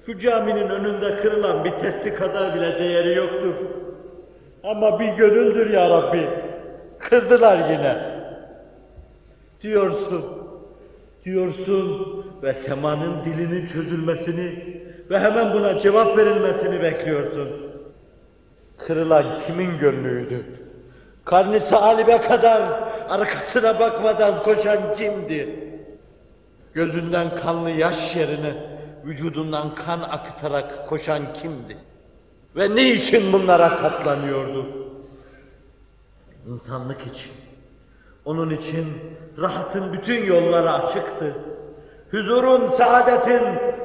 Şu 0.06 0.18
caminin 0.18 0.68
önünde 0.68 1.16
kırılan 1.16 1.64
bir 1.64 1.70
testi 1.70 2.14
kadar 2.14 2.54
bile 2.54 2.78
değeri 2.78 3.14
yoktur. 3.14 3.54
Ama 4.64 5.00
bir 5.00 5.08
gönüldür 5.08 5.70
ya 5.70 5.90
Rabbi. 5.90 6.28
Kırdılar 6.98 7.70
yine. 7.70 7.96
Diyorsun. 9.62 10.24
Diyorsun 11.24 12.06
ve 12.42 12.54
semanın 12.54 13.24
dilinin 13.24 13.66
çözülmesini 13.66 14.52
ve 15.10 15.18
hemen 15.18 15.54
buna 15.54 15.80
cevap 15.80 16.18
verilmesini 16.18 16.82
bekliyorsun. 16.82 17.48
Kırılan 18.78 19.24
kimin 19.46 19.78
gönlüydü? 19.78 20.44
Karnı 21.28 21.60
salibe 21.60 22.20
kadar 22.20 22.62
arkasına 23.08 23.80
bakmadan 23.80 24.42
koşan 24.42 24.78
kimdi? 24.96 25.68
Gözünden 26.74 27.36
kanlı 27.36 27.70
yaş 27.70 28.16
yerine 28.16 28.54
vücudundan 29.04 29.74
kan 29.74 30.00
akıtarak 30.00 30.88
koşan 30.88 31.22
kimdi? 31.34 31.76
Ve 32.56 32.76
ne 32.76 32.88
için 32.88 33.32
bunlara 33.32 33.76
katlanıyordu? 33.76 34.66
İnsanlık 36.46 37.06
için. 37.06 37.32
Onun 38.24 38.50
için 38.50 38.86
rahatın 39.38 39.92
bütün 39.92 40.24
yolları 40.26 40.72
açıktı. 40.72 41.36
Huzurun, 42.10 42.66
saadetin, 42.66 43.42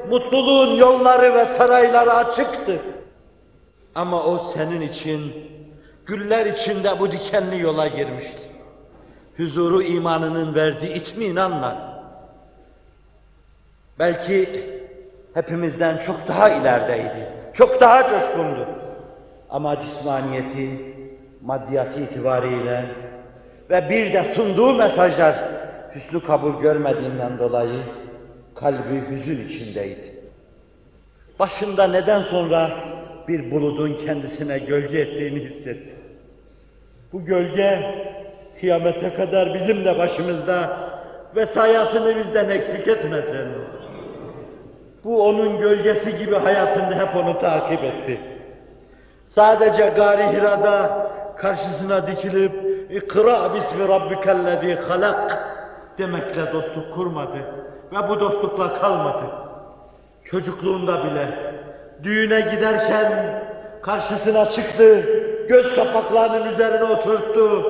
mutluluğun 0.09 0.75
yolları 0.75 1.33
ve 1.33 1.45
sarayları 1.45 2.13
açıktı. 2.13 2.79
Ama 3.95 4.23
o 4.23 4.37
senin 4.37 4.81
için, 4.81 5.33
güller 6.05 6.45
içinde 6.45 6.99
bu 6.99 7.11
dikenli 7.11 7.61
yola 7.61 7.87
girmişti. 7.87 8.41
Huzuru 9.37 9.83
imanının 9.83 10.55
verdiği 10.55 10.93
itminanla. 10.93 11.93
Belki 13.99 14.69
hepimizden 15.33 15.97
çok 15.97 16.27
daha 16.27 16.49
ilerideydi, 16.49 17.29
çok 17.53 17.81
daha 17.81 18.09
coşkundu. 18.09 18.67
Ama 19.49 19.79
cismaniyeti, 19.79 20.95
maddiyatı 21.41 21.99
itibariyle 21.99 22.85
ve 23.69 23.89
bir 23.89 24.13
de 24.13 24.23
sunduğu 24.23 24.73
mesajlar 24.73 25.35
hüsnü 25.95 26.23
kabul 26.23 26.61
görmediğinden 26.61 27.39
dolayı 27.39 27.79
kalbi 28.55 29.09
hüzün 29.09 29.45
içindeydi. 29.45 30.23
Başında 31.39 31.87
neden 31.87 32.21
sonra 32.21 32.71
bir 33.27 33.51
buludun 33.51 33.97
kendisine 34.05 34.59
gölge 34.59 34.99
ettiğini 34.99 35.39
hissetti. 35.39 35.95
Bu 37.13 37.25
gölge 37.25 37.79
kıyamete 38.59 39.13
kadar 39.13 39.53
bizim 39.53 39.85
de 39.85 39.97
başımızda 39.97 40.77
ve 41.35 41.45
sayasını 41.45 42.15
bizden 42.17 42.49
eksik 42.49 42.87
etmesin. 42.87 43.47
Bu 45.03 45.23
onun 45.27 45.59
gölgesi 45.59 46.17
gibi 46.17 46.35
hayatında 46.35 46.95
hep 46.95 47.15
onu 47.15 47.39
takip 47.39 47.83
etti. 47.83 48.19
Sadece 49.25 49.89
Gari 49.89 50.23
Hira'da 50.23 51.07
karşısına 51.37 52.07
dikilip 52.07 52.51
İkra 52.89 53.55
bismi 53.55 53.87
rabbikellezi 53.87 54.75
halak 54.75 55.49
demekle 55.97 56.53
dostluk 56.53 56.93
kurmadı 56.93 57.37
ve 57.93 58.09
bu 58.09 58.19
dostlukla 58.19 58.73
kalmadı. 58.73 59.25
Çocukluğunda 60.23 61.03
bile 61.03 61.53
düğüne 62.03 62.41
giderken 62.41 63.43
karşısına 63.81 64.49
çıktı, 64.49 65.05
göz 65.49 65.75
kapaklarının 65.75 66.53
üzerine 66.53 66.83
oturttu. 66.83 67.63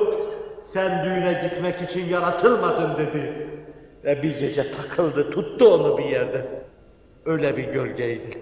Sen 0.63 1.05
düğüne 1.05 1.41
gitmek 1.43 1.81
için 1.81 2.05
yaratılmadın 2.05 2.97
dedi. 2.97 3.47
Ve 4.03 4.23
bir 4.23 4.37
gece 4.37 4.71
takıldı, 4.71 5.31
tuttu 5.31 5.73
onu 5.73 5.97
bir 5.97 6.05
yerde. 6.05 6.45
Öyle 7.25 7.57
bir 7.57 7.63
gölgeydi. 7.63 8.37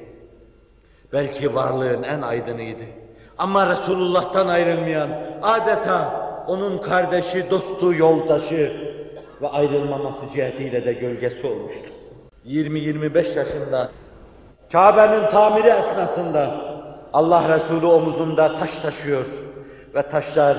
Belki 1.13 1.55
varlığın 1.55 2.03
en 2.03 2.21
aydınıydı. 2.21 2.83
Ama 3.37 3.69
Resulullah'tan 3.69 4.47
ayrılmayan, 4.47 5.09
adeta 5.41 6.21
onun 6.47 6.77
kardeşi, 6.77 7.49
dostu, 7.51 7.93
yoldaşı 7.93 8.71
ve 9.41 9.47
ayrılmaması 9.47 10.29
cihetiyle 10.33 10.85
de 10.85 10.93
gölgesi 10.93 11.47
olmuştu. 11.47 11.89
20-25 12.47 13.37
yaşında 13.37 13.89
Kabe'nin 14.71 15.29
tamiri 15.29 15.67
esnasında 15.67 16.51
Allah 17.13 17.59
Resulü 17.59 17.85
omuzunda 17.85 18.59
taş 18.59 18.79
taşıyor 18.79 19.25
ve 19.95 20.01
taşlar 20.01 20.57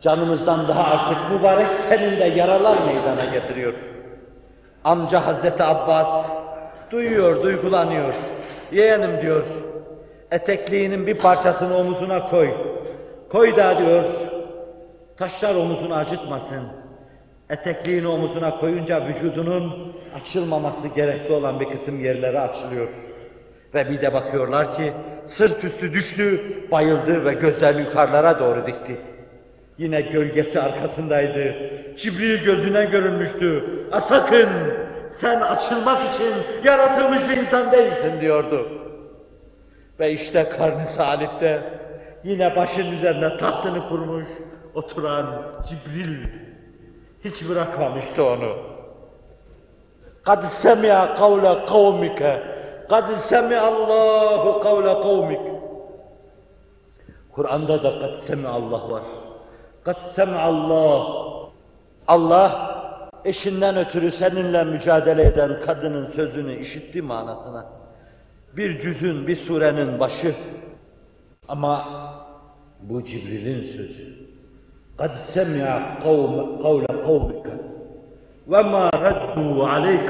canımızdan 0.00 0.68
daha 0.68 0.94
artık 0.94 1.30
mübarek 1.30 1.88
teninde 1.88 2.24
yaralar 2.24 2.76
meydana 2.86 3.24
getiriyor. 3.32 3.74
Amca 4.84 5.26
Hazreti 5.26 5.62
Abbas 5.62 6.30
duyuyor, 6.90 7.42
duygulanıyor. 7.42 8.14
Yeğenim 8.72 9.22
diyor, 9.22 9.46
etekliğinin 10.30 11.06
bir 11.06 11.18
parçasını 11.18 11.76
omuzuna 11.76 12.26
koy. 12.26 12.50
Koy 13.32 13.56
da 13.56 13.78
diyor, 13.78 14.04
taşlar 15.16 15.54
omuzunu 15.54 15.94
acıtmasın. 15.94 16.62
Etekliğini 17.50 18.08
omuzuna 18.08 18.60
koyunca 18.60 19.06
vücudunun 19.06 19.94
açılmaması 20.14 20.88
gerekli 20.88 21.34
olan 21.34 21.60
bir 21.60 21.68
kısım 21.68 22.04
yerleri 22.04 22.40
açılıyor. 22.40 22.88
Ve 23.73 23.89
bir 23.89 24.01
de 24.01 24.13
bakıyorlar 24.13 24.75
ki 24.75 24.93
sırt 25.25 25.63
üstü 25.63 25.93
düştü, 25.93 26.41
bayıldı 26.71 27.25
ve 27.25 27.33
gözlerini 27.33 27.81
yukarılara 27.81 28.39
doğru 28.39 28.67
dikti. 28.67 29.01
Yine 29.77 30.01
gölgesi 30.01 30.61
arkasındaydı. 30.61 31.55
Cibril 31.97 32.43
gözüne 32.43 32.85
görünmüştü. 32.85 33.63
A 33.91 34.01
sakın 34.01 34.49
Sen 35.09 35.41
açılmak 35.41 36.13
için 36.13 36.33
yaratılmış 36.63 37.29
bir 37.29 37.37
insan 37.37 37.71
değilsin 37.71 38.21
diyordu. 38.21 38.71
Ve 39.99 40.11
işte 40.11 40.49
karnı 40.49 40.85
salipte 40.85 41.63
yine 42.23 42.55
başın 42.55 42.91
üzerine 42.91 43.37
tahtını 43.37 43.89
kurmuş 43.89 44.27
oturan 44.73 45.41
Cibril 45.67 46.25
hiç 47.23 47.49
bırakmamıştı 47.49 48.23
onu. 48.23 48.57
قَدْ 50.25 50.43
سَمِعَ 50.43 51.15
قَوْلَ 51.15 51.65
قَوْمِكَ 51.65 52.41
قَدْ 52.89 53.05
سَمِعَ 53.31 53.61
اللّٰهُ 53.73 54.43
قَوْلَ 54.67 54.87
قَوْمِكَ 55.07 55.45
Kur'an'da 57.31 57.83
da 57.83 57.89
قَدْ 57.89 58.13
سَمِعَ 58.15 58.47
Allah 58.47 58.91
var. 58.91 59.03
قَدْ 59.85 59.97
سَمِعَ 60.17 60.39
Allah 60.39 61.01
Allah 62.07 62.51
eşinden 63.25 63.77
ötürü 63.77 64.11
seninle 64.11 64.63
mücadele 64.63 65.23
eden 65.23 65.59
kadının 65.59 66.07
sözünü 66.07 66.59
işitti 66.59 67.01
manasına. 67.01 67.65
Bir 68.57 68.77
cüzün, 68.77 69.27
bir 69.27 69.35
surenin 69.35 69.99
başı. 69.99 70.35
Ama 71.47 71.85
bu 72.81 73.03
Cibril'in 73.03 73.63
sözü. 73.63 74.29
قَدْ 74.97 75.15
سَمِعَ 75.15 75.99
قَوْمَ 76.03 76.61
قَوْلَ 76.63 76.85
قَوْمِكَ 77.07 77.45
وَمَا 78.49 78.89
رَدُّوا 78.89 79.67
عَلَيْكَ 79.73 80.09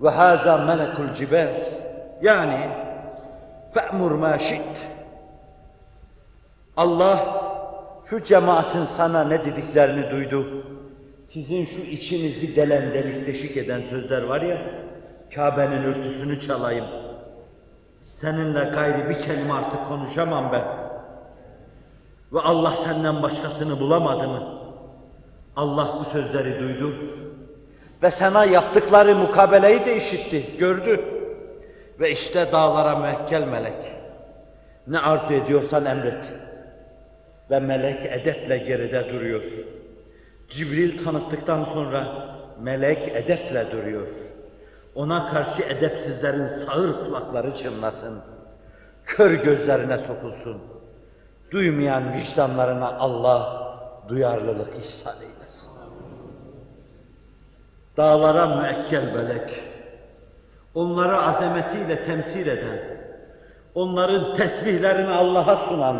ve 0.00 0.08
haza 0.08 0.58
melekul 0.58 1.12
cibel. 1.12 1.72
Yani 2.22 2.68
fe'mur 3.74 4.10
ma 4.12 4.38
şi't. 4.38 4.88
Allah 6.76 7.18
şu 8.10 8.22
cemaatin 8.22 8.84
sana 8.84 9.24
ne 9.24 9.44
dediklerini 9.44 10.10
duydu. 10.10 10.46
Sizin 11.28 11.64
şu 11.64 11.80
içinizi 11.80 12.56
delen 12.56 12.94
delik 12.94 13.26
deşik 13.26 13.56
eden 13.56 13.80
sözler 13.90 14.22
var 14.22 14.40
ya, 14.40 14.58
Kabe'nin 15.34 15.82
örtüsünü 15.82 16.40
çalayım. 16.40 16.84
Seninle 18.12 18.64
gayri 18.64 19.08
bir 19.08 19.22
kelime 19.22 19.52
artık 19.52 19.88
konuşamam 19.88 20.52
ben. 20.52 20.64
Ve 22.32 22.40
Allah 22.40 22.70
senden 22.70 23.22
başkasını 23.22 23.80
bulamadı 23.80 24.28
mı? 24.28 24.58
Allah 25.56 25.94
bu 26.00 26.10
sözleri 26.10 26.60
duydu. 26.60 26.94
Ve 28.02 28.10
sana 28.10 28.44
yaptıkları 28.44 29.14
mukabeleyi 29.14 29.84
de 29.84 29.96
işitti, 29.96 30.58
gördü. 30.58 31.00
Ve 32.00 32.10
işte 32.10 32.52
dağlara 32.52 32.98
müekkel 32.98 33.42
melek. 33.42 33.96
Ne 34.86 34.98
arzu 34.98 35.34
ediyorsan 35.34 35.84
emret. 35.84 36.34
Ve 37.50 37.60
melek 37.60 38.06
edeple 38.06 38.58
geride 38.58 39.12
duruyor. 39.12 39.44
Cibril 40.48 41.04
tanıttıktan 41.04 41.64
sonra 41.64 42.06
melek 42.60 43.08
edeple 43.08 43.70
duruyor. 43.70 44.08
Ona 44.94 45.28
karşı 45.28 45.62
edepsizlerin 45.62 46.46
sağır 46.46 47.04
kulakları 47.04 47.54
çınlasın. 47.54 48.18
Kör 49.04 49.30
gözlerine 49.30 49.98
sokulsun. 49.98 50.62
Duymayan 51.50 52.14
vicdanlarına 52.14 52.92
Allah 52.98 53.66
duyarlılık 54.08 54.76
ihsan 54.76 55.14
eylesin. 55.16 55.35
Dağlara 57.96 58.46
müekkel 58.46 59.12
melek, 59.12 59.62
onları 60.74 61.18
azametiyle 61.18 62.02
temsil 62.02 62.46
eden, 62.46 62.78
onların 63.74 64.34
tesbihlerini 64.34 65.10
Allah'a 65.10 65.56
sunan 65.56 65.96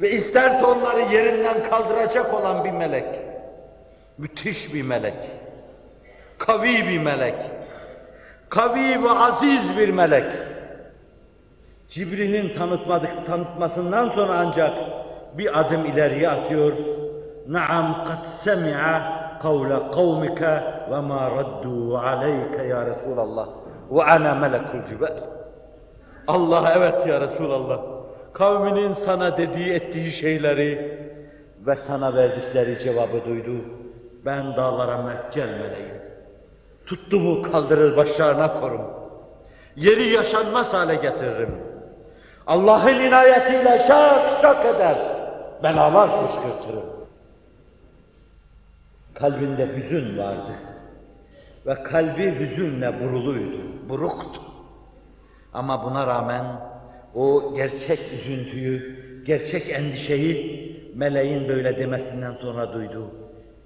ve 0.00 0.10
isterse 0.10 0.66
onları 0.66 1.00
yerinden 1.00 1.62
kaldıracak 1.62 2.34
olan 2.34 2.64
bir 2.64 2.70
melek, 2.70 3.20
müthiş 4.18 4.74
bir 4.74 4.82
melek, 4.82 5.14
kavi 6.38 6.88
bir 6.88 6.98
melek, 6.98 7.34
kavi 8.48 9.04
ve 9.04 9.10
aziz 9.10 9.76
bir 9.78 9.88
melek. 9.88 10.26
Cibril'in 11.88 12.54
tanıtmadık, 12.54 13.26
tanıtmasından 13.26 14.08
sonra 14.08 14.32
ancak 14.38 14.72
bir 15.38 15.60
adım 15.60 15.84
ileriye 15.84 16.28
atıyor. 16.28 16.72
Naam 17.48 18.04
kad 18.04 18.24
semi'a 18.24 19.23
kavmike 19.38 20.62
ve 20.90 21.00
ma 21.00 21.30
raddu 21.30 21.98
aleyke 21.98 22.62
ya 22.62 22.86
Resulallah 22.86 23.48
ve 23.90 24.04
ana 24.04 24.34
melekul 24.34 24.84
cibel. 24.88 25.22
Allah 26.26 26.72
evet 26.76 27.06
ya 27.06 27.20
Resulallah. 27.20 27.80
Kavminin 28.32 28.92
sana 28.92 29.36
dediği 29.36 29.72
ettiği 29.72 30.10
şeyleri 30.10 30.98
ve 31.66 31.76
sana 31.76 32.14
verdikleri 32.14 32.78
cevabı 32.78 33.24
duydu. 33.24 33.64
Ben 34.24 34.56
dağlara 34.56 35.02
mekkel 35.02 35.48
meleğim. 35.48 36.02
Tuttu 36.86 37.20
mu 37.20 37.42
kaldırır 37.42 37.96
başlarına 37.96 38.60
korum. 38.60 38.82
Yeri 39.76 40.04
yaşanmaz 40.04 40.74
hale 40.74 40.94
getiririm. 40.94 41.54
Allah'ın 42.46 42.98
inayetiyle 42.98 43.78
şak 43.78 44.30
şak 44.42 44.64
eder. 44.64 44.96
Belalar 45.62 46.26
fışkırtırım. 46.26 46.93
Kalbinde 49.14 49.76
hüzün 49.76 50.18
vardı. 50.18 50.52
Ve 51.66 51.82
kalbi 51.82 52.38
hüzünle 52.40 53.00
buruluydu, 53.00 53.58
buruktu. 53.88 54.42
Ama 55.52 55.84
buna 55.84 56.06
rağmen 56.06 56.44
o 57.14 57.54
gerçek 57.56 57.98
üzüntüyü, 58.14 59.04
gerçek 59.26 59.70
endişeyi 59.70 60.64
meleğin 60.94 61.48
böyle 61.48 61.76
demesinden 61.78 62.32
sonra 62.32 62.72
duydu. 62.72 63.10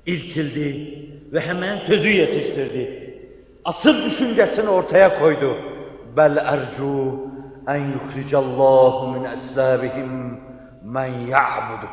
İrkildi 0.06 0.98
ve 1.32 1.40
hemen 1.40 1.78
sözü 1.78 2.08
yetiştirdi. 2.08 3.14
Asıl 3.64 4.04
düşüncesini 4.04 4.68
ortaya 4.68 5.18
koydu. 5.18 5.56
Bel 6.16 6.36
ercu 6.36 7.20
en 7.68 7.84
yuhricallahu 7.84 9.12
min 9.12 9.24
eslabihim 9.24 10.40
men 10.84 11.06
ya'budu. 11.06 11.88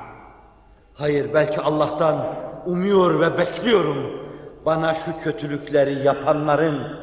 Hayır 0.94 1.34
belki 1.34 1.62
Allah'tan 1.62 2.36
umuyor 2.66 3.20
ve 3.20 3.38
bekliyorum. 3.38 4.26
Bana 4.66 4.94
şu 4.94 5.22
kötülükleri 5.24 6.06
yapanların, 6.06 6.98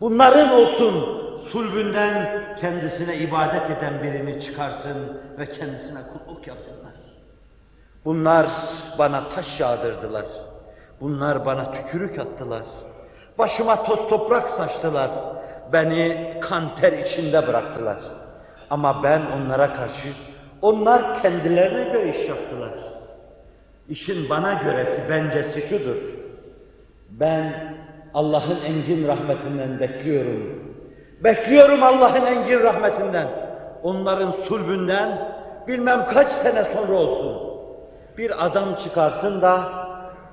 bunların 0.00 0.52
olsun 0.52 1.22
sulbünden 1.44 2.42
kendisine 2.60 3.16
ibadet 3.16 3.70
eden 3.70 4.02
birini 4.02 4.40
çıkarsın 4.40 4.96
ve 5.38 5.46
kendisine 5.46 5.98
kulluk 6.12 6.46
yapsınlar. 6.46 6.92
Bunlar 8.04 8.46
bana 8.98 9.28
taş 9.28 9.60
yağdırdılar. 9.60 10.24
Bunlar 11.00 11.46
bana 11.46 11.72
tükürük 11.72 12.18
attılar. 12.18 12.62
Başıma 13.38 13.82
toz 13.82 14.08
toprak 14.08 14.50
saçtılar. 14.50 15.10
Beni 15.72 16.34
kan 16.40 16.76
ter 16.76 16.92
içinde 16.92 17.46
bıraktılar. 17.46 17.98
Ama 18.70 19.02
ben 19.02 19.22
onlara 19.26 19.74
karşı, 19.74 20.08
onlar 20.62 21.22
kendilerine 21.22 21.92
göre 21.92 22.10
iş 22.10 22.28
yaptılar. 22.28 22.91
İşin 23.92 24.30
bana 24.30 24.52
göresi, 24.54 25.00
bencesi 25.10 25.60
şudur. 25.68 25.96
Ben 27.10 27.74
Allah'ın 28.14 28.64
engin 28.64 29.08
rahmetinden 29.08 29.80
bekliyorum. 29.80 30.62
Bekliyorum 31.24 31.82
Allah'ın 31.82 32.26
engin 32.26 32.60
rahmetinden. 32.60 33.28
Onların 33.82 34.32
sulbünden 34.32 35.34
bilmem 35.68 36.06
kaç 36.06 36.32
sene 36.32 36.64
sonra 36.74 36.92
olsun. 36.92 37.58
Bir 38.18 38.46
adam 38.46 38.76
çıkarsın 38.76 39.42
da 39.42 39.64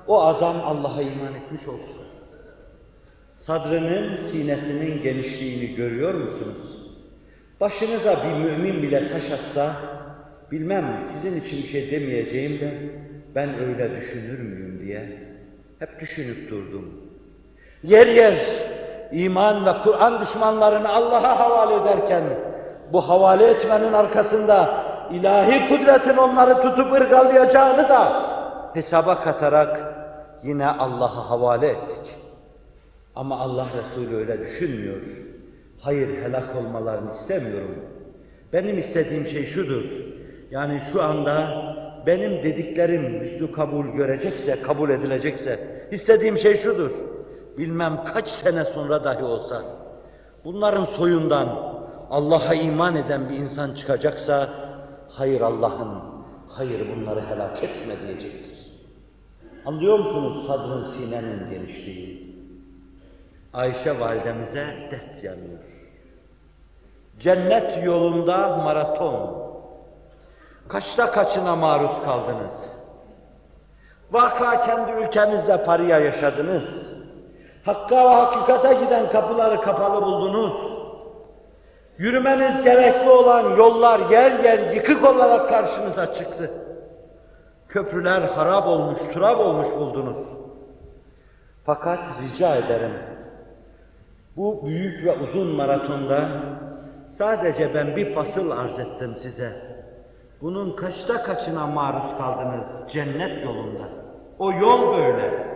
o 0.06 0.22
adam 0.22 0.56
Allah'a 0.64 1.02
iman 1.02 1.34
etmiş 1.34 1.68
olsun. 1.68 2.02
Sadrının 3.38 4.16
sinesinin 4.16 5.02
genişliğini 5.02 5.74
görüyor 5.74 6.14
musunuz? 6.14 6.86
Başınıza 7.60 8.16
bir 8.24 8.44
mümin 8.44 8.82
bile 8.82 9.08
taş 9.08 9.30
atsa, 9.30 9.76
bilmem 10.52 11.04
sizin 11.06 11.40
için 11.40 11.62
bir 11.62 11.68
şey 11.68 11.90
demeyeceğim 11.90 12.60
de 12.60 13.00
ben 13.34 13.60
öyle 13.60 13.96
düşünür 13.96 14.38
müyüm 14.38 14.80
diye 14.80 15.18
hep 15.78 16.00
düşünüp 16.00 16.50
durdum. 16.50 16.94
Yer 17.82 18.06
yer 18.06 18.34
iman 19.12 19.66
ve 19.66 19.70
Kur'an 19.84 20.20
düşmanlarını 20.20 20.88
Allah'a 20.88 21.38
havale 21.38 21.82
ederken 21.82 22.22
bu 22.92 23.08
havale 23.08 23.44
etmenin 23.44 23.92
arkasında 23.92 24.84
ilahi 25.12 25.68
kudretin 25.68 26.16
onları 26.16 26.62
tutup 26.62 26.92
ırgalayacağını 26.92 27.88
da 27.88 28.30
hesaba 28.74 29.20
katarak 29.20 29.94
yine 30.42 30.66
Allah'a 30.66 31.30
havale 31.30 31.66
ettik. 31.66 32.16
Ama 33.16 33.38
Allah 33.38 33.66
Resulü 33.76 34.16
öyle 34.16 34.40
düşünmüyor. 34.40 35.00
Hayır 35.80 36.22
helak 36.22 36.56
olmalarını 36.56 37.10
istemiyorum. 37.10 37.84
Benim 38.52 38.78
istediğim 38.78 39.26
şey 39.26 39.46
şudur. 39.46 39.84
Yani 40.50 40.80
şu 40.92 41.02
anda 41.02 41.64
benim 42.06 42.44
dediklerim 42.44 43.22
üstü 43.22 43.52
kabul 43.52 43.86
görecekse, 43.86 44.62
kabul 44.62 44.90
edilecekse 44.90 45.86
istediğim 45.90 46.38
şey 46.38 46.56
şudur. 46.56 46.90
Bilmem 47.58 48.04
kaç 48.14 48.28
sene 48.28 48.64
sonra 48.64 49.04
dahi 49.04 49.24
olsa 49.24 49.62
bunların 50.44 50.84
soyundan 50.84 51.48
Allah'a 52.10 52.54
iman 52.54 52.96
eden 52.96 53.28
bir 53.28 53.36
insan 53.36 53.74
çıkacaksa 53.74 54.50
hayır 55.08 55.40
Allah'ım, 55.40 56.02
hayır 56.48 56.96
bunları 56.96 57.20
helak 57.20 57.64
etme 57.64 57.94
diyecektir. 58.06 58.58
Anlıyor 59.66 59.98
musunuz 59.98 60.46
sadrın 60.46 60.82
sinenin 60.82 61.50
genişliği? 61.50 62.30
Ayşe 63.52 64.00
validemize 64.00 64.66
dert 64.90 65.24
yanıyor. 65.24 65.58
Cennet 67.18 67.84
yolunda 67.84 68.56
maraton. 68.56 69.49
Kaçta 70.72 71.10
kaçına 71.10 71.56
maruz 71.56 71.90
kaldınız? 72.04 72.72
Vaka 74.10 74.66
kendi 74.66 74.92
ülkenizde 74.92 75.64
paraya 75.64 75.98
yaşadınız. 75.98 76.94
Hakka 77.64 77.96
ve 77.96 78.14
hakikate 78.14 78.84
giden 78.84 79.10
kapıları 79.10 79.60
kapalı 79.60 80.02
buldunuz. 80.02 80.52
Yürümeniz 81.98 82.62
gerekli 82.62 83.10
olan 83.10 83.56
yollar 83.56 84.10
yer 84.10 84.44
yer 84.44 84.72
yıkık 84.72 85.08
olarak 85.08 85.48
karşınıza 85.48 86.14
çıktı. 86.14 86.50
Köprüler 87.68 88.22
harap 88.22 88.66
olmuş, 88.66 88.98
turap 89.12 89.40
olmuş 89.40 89.66
buldunuz. 89.78 90.26
Fakat 91.66 91.98
rica 92.22 92.56
ederim, 92.56 92.92
bu 94.36 94.66
büyük 94.66 95.04
ve 95.04 95.12
uzun 95.12 95.46
maratonda 95.46 96.28
sadece 97.08 97.74
ben 97.74 97.96
bir 97.96 98.14
fasıl 98.14 98.50
arz 98.50 98.78
ettim 98.78 99.14
size. 99.18 99.69
Bunun 100.42 100.76
kaçta 100.76 101.22
kaçına 101.22 101.66
maruz 101.66 102.16
kaldınız 102.18 102.92
cennet 102.92 103.44
yolunda? 103.44 103.88
O 104.38 104.52
yol 104.52 104.96
böyle. 104.98 105.50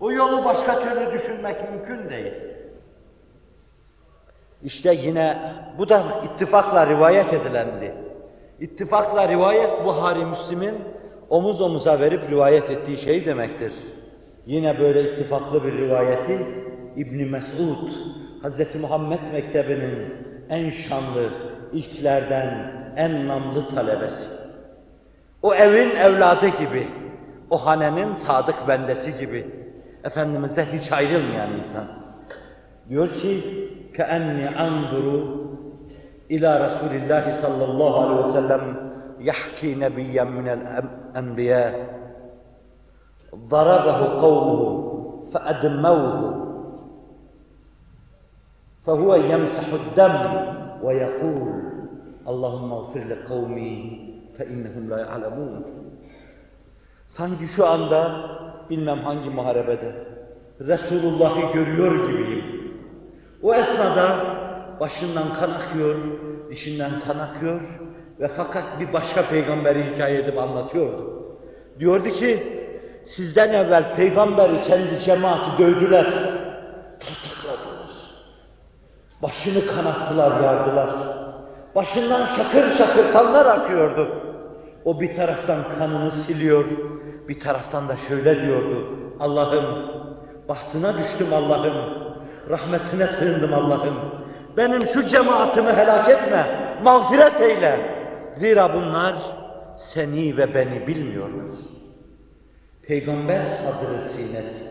O 0.00 0.12
yolu 0.12 0.44
başka 0.44 0.80
türlü 0.80 1.12
düşünmek 1.12 1.56
mümkün 1.70 2.10
değil. 2.10 2.32
İşte 4.64 4.94
yine 4.94 5.38
bu 5.78 5.88
da 5.88 6.02
ittifakla 6.24 6.86
rivayet 6.86 7.32
edilendi. 7.34 7.94
İttifakla 8.60 9.28
rivayet 9.28 9.84
Buhari 9.84 10.24
Müslim'in 10.24 10.74
omuz 11.30 11.60
omuza 11.60 12.00
verip 12.00 12.30
rivayet 12.30 12.70
ettiği 12.70 12.98
şey 12.98 13.26
demektir. 13.26 13.72
Yine 14.46 14.78
böyle 14.78 15.12
ittifaklı 15.12 15.64
bir 15.64 15.72
rivayeti 15.72 16.46
İbn 16.96 17.30
Mesud, 17.30 17.92
Hz. 18.42 18.74
Muhammed 18.80 19.32
Mektebi'nin 19.32 20.14
en 20.50 20.68
şanlı, 20.68 21.30
ilklerden 21.73 22.71
en 22.95 23.27
namlı 23.27 23.69
talebesi. 23.69 24.29
O 25.41 25.53
evin 25.53 25.95
evladı 25.95 26.47
gibi, 26.47 26.87
o 27.49 27.65
hanenin 27.65 28.13
sadık 28.13 28.67
bendesi 28.67 29.17
gibi, 29.17 29.67
Efendimiz'den 30.03 30.65
hiç 30.65 30.91
ayrılmayan 30.91 31.49
insan. 31.51 31.85
Diyor 32.89 33.09
ki, 33.09 33.33
كَأَنِّي 33.97 34.45
أَنْظُرُ 34.65 35.07
إِلَى 36.33 36.49
رَسُولِ 36.65 36.93
اللّٰهِ 37.01 37.25
صَلَّى 37.43 37.65
اللّٰهُ 37.69 37.93
عَلَيْهِ 38.03 38.17
وسلم 38.27 38.63
يَحْكِي 39.29 39.69
نَبِيًّا 39.83 40.23
مِنَ 40.37 40.47
الْأَنْبِيَاءِ 40.57 41.73
ضربه 43.35 43.99
قومه 44.23 44.61
فأدموه 45.33 46.47
فهو 48.85 49.15
يمسح 50.81 50.81
الدم 50.81 50.85
ويقول 50.85 51.61
اللهم 52.27 52.73
اغفر 52.73 52.99
لقومي 52.99 53.99
فإنهم 54.37 54.89
لا 54.89 54.97
يعلمون 54.97 55.63
Sanki 57.09 57.47
şu 57.47 57.65
anda 57.65 58.29
bilmem 58.69 58.99
hangi 58.99 59.29
muharebede 59.29 59.95
Resulullah'ı 60.61 61.53
görüyor 61.53 62.07
gibiyim. 62.07 62.45
O 63.43 63.53
esnada 63.53 64.15
başından 64.79 65.33
kan 65.33 65.49
akıyor, 65.49 65.95
dişinden 66.49 66.91
kan 67.07 67.19
akıyor 67.19 67.61
ve 68.19 68.27
fakat 68.27 68.63
bir 68.79 68.93
başka 68.93 69.29
peygamberi 69.29 69.93
hikaye 69.93 70.19
edip 70.19 70.37
anlatıyordu. 70.37 71.23
Diyordu 71.79 72.09
ki, 72.09 72.43
sizden 73.05 73.53
evvel 73.53 73.95
peygamberi 73.95 74.63
kendi 74.63 74.99
cemaati 74.99 75.63
dövdüler, 75.63 76.13
tartakladılar. 76.13 76.50
Başını 79.22 79.66
kanattılar, 79.66 80.40
yardılar. 80.40 80.90
Başından 81.74 82.24
şakır 82.24 82.70
şakır 82.70 83.12
kanlar 83.12 83.46
akıyordu. 83.46 84.08
O 84.84 85.00
bir 85.00 85.14
taraftan 85.14 85.68
kanını 85.68 86.10
siliyor, 86.10 86.64
bir 87.28 87.40
taraftan 87.40 87.88
da 87.88 87.96
şöyle 87.96 88.42
diyordu. 88.42 88.98
Allah'ım, 89.20 89.64
bahtına 90.48 90.98
düştüm 90.98 91.32
Allah'ım, 91.32 91.74
rahmetine 92.50 93.06
sığındım 93.06 93.54
Allah'ım. 93.54 93.94
Benim 94.56 94.86
şu 94.86 95.06
cemaatimi 95.06 95.72
helak 95.72 96.10
etme, 96.10 96.46
mağfiret 96.82 97.40
eyle. 97.40 98.02
Zira 98.34 98.74
bunlar 98.74 99.14
seni 99.76 100.36
ve 100.36 100.54
beni 100.54 100.86
bilmiyorlar. 100.86 101.56
Peygamber 102.82 103.44
sadrı 103.44 104.08
sinesi. 104.08 104.64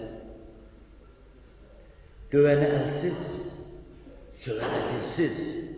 Dövene 2.32 2.66
elsiz, 2.66 3.52
sövene 4.46 4.94
dilsiz 4.96 5.70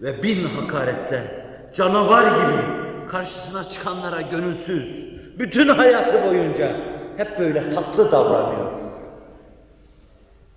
ve 0.00 0.22
bin 0.22 0.44
hakaretle 0.44 1.44
canavar 1.74 2.22
gibi 2.22 2.62
karşısına 3.08 3.68
çıkanlara 3.68 4.20
gönülsüz, 4.20 5.06
bütün 5.38 5.68
hayatı 5.68 6.30
boyunca 6.30 6.76
hep 7.16 7.38
böyle 7.38 7.70
tatlı 7.70 8.12
davranıyor. 8.12 8.72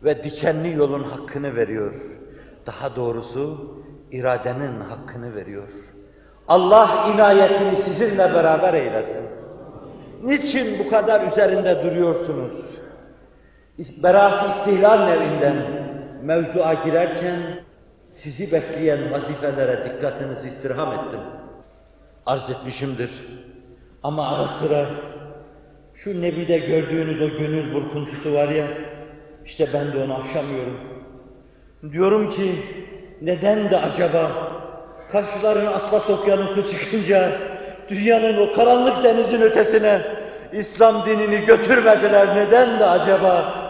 Ve 0.03 0.23
dikenli 0.23 0.73
yolun 0.73 1.03
hakkını 1.03 1.55
veriyor. 1.55 1.95
Daha 2.65 2.95
doğrusu 2.95 3.75
iradenin 4.11 4.81
hakkını 4.81 5.35
veriyor. 5.35 5.69
Allah 6.47 7.09
inayetini 7.13 7.75
sizinle 7.75 8.33
beraber 8.33 8.73
eylesin. 8.73 9.25
Niçin 10.23 10.79
bu 10.79 10.89
kadar 10.89 11.31
üzerinde 11.31 11.83
duruyorsunuz? 11.83 12.57
Beraat 14.03 14.49
istihlal 14.49 15.05
nevinden 15.05 15.84
mevzuğa 16.25 16.73
girerken 16.73 17.39
sizi 18.11 18.51
bekleyen 18.51 19.11
vazifelere 19.11 19.85
dikkatinizi 19.85 20.47
istirham 20.47 20.93
ettim. 20.93 21.19
Arz 22.25 22.49
etmişimdir. 22.49 23.11
Ama 24.03 24.29
ara 24.29 24.47
sıra 24.47 24.85
şu 25.95 26.21
Nebi'de 26.21 26.57
gördüğünüz 26.57 27.21
o 27.21 27.37
gönül 27.37 27.73
burkuntusu 27.73 28.33
var 28.33 28.49
ya, 28.49 28.67
işte 29.45 29.67
ben 29.73 29.93
de 29.93 29.97
onu 29.97 30.15
aşamıyorum. 30.17 30.79
Diyorum 31.91 32.29
ki, 32.29 32.51
neden 33.21 33.69
de 33.71 33.77
acaba 33.77 34.31
karşılarına 35.11 35.69
Atlas 35.69 36.09
Okyanusu 36.09 36.67
çıkınca 36.67 37.31
dünyanın 37.89 38.47
o 38.47 38.53
karanlık 38.53 39.03
denizin 39.03 39.41
ötesine 39.41 40.01
İslam 40.53 41.05
dinini 41.05 41.45
götürmediler 41.45 42.35
neden 42.35 42.79
de 42.79 42.85
acaba? 42.85 43.64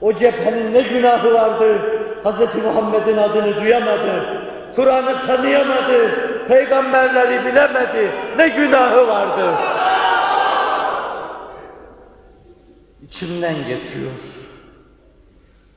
O 0.00 0.12
cephenin 0.12 0.74
ne 0.74 0.80
günahı 0.80 1.34
vardı? 1.34 1.80
Hz. 2.24 2.62
Muhammed'in 2.64 3.16
adını 3.16 3.60
duyamadı, 3.60 4.42
Kur'an'ı 4.76 5.26
tanıyamadı, 5.26 6.10
peygamberleri 6.48 7.44
bilemedi, 7.46 8.12
ne 8.36 8.48
günahı 8.48 9.08
vardı? 9.08 9.54
İçimden 13.02 13.54
geçiyor 13.54 14.12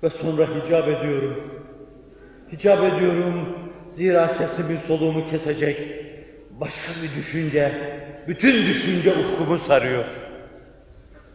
ve 0.03 0.09
sonra 0.09 0.43
hicap 0.43 0.87
ediyorum. 0.87 1.43
Hicap 2.51 2.83
ediyorum, 2.83 3.49
zira 3.89 4.27
sesimin 4.27 4.77
soluğumu 4.87 5.29
kesecek 5.29 5.77
başka 6.59 6.91
bir 7.03 7.15
düşünce, 7.17 7.71
bütün 8.27 8.65
düşünce 8.65 9.11
ufkumu 9.11 9.57
sarıyor. 9.57 10.05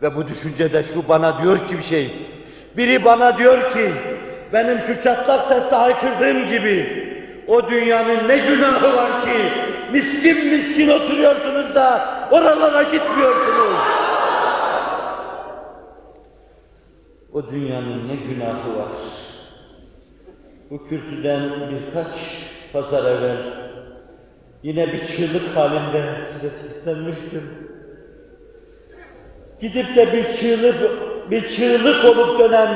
Ve 0.02 0.16
bu 0.16 0.28
düşünce 0.28 0.72
de 0.72 0.82
şu 0.82 1.08
bana 1.08 1.42
diyor 1.42 1.68
ki 1.68 1.76
bir 1.78 1.82
şey, 1.82 2.10
biri 2.76 3.04
bana 3.04 3.38
diyor 3.38 3.72
ki, 3.72 3.92
benim 4.52 4.78
şu 4.78 5.02
çatlak 5.02 5.44
sesle 5.44 5.76
haykırdığım 5.76 6.48
gibi, 6.48 7.06
o 7.48 7.68
dünyanın 7.68 8.28
ne 8.28 8.38
günahı 8.38 8.96
var 8.96 9.22
ki, 9.22 9.38
miskin 9.92 10.46
miskin 10.46 10.88
oturuyorsunuz 10.88 11.74
da 11.74 12.08
oralara 12.30 12.82
gitmiyorsunuz. 12.82 13.76
O 17.32 17.50
dünyanın 17.50 18.08
ne 18.08 18.16
günahı 18.16 18.78
var. 18.78 18.88
Bu 20.70 20.88
kürsüden 20.88 21.50
birkaç 21.70 22.14
pazar 22.72 23.04
evvel 23.10 23.38
yine 24.62 24.92
bir 24.92 24.98
çığlık 24.98 25.56
halinde 25.56 26.24
size 26.32 26.50
seslenmiştim. 26.50 27.42
Gidip 29.60 29.96
de 29.96 30.12
bir 30.12 30.22
çığlık, 30.22 30.76
bir 31.30 31.48
çığlık 31.48 32.04
olup 32.04 32.38
dönen 32.38 32.68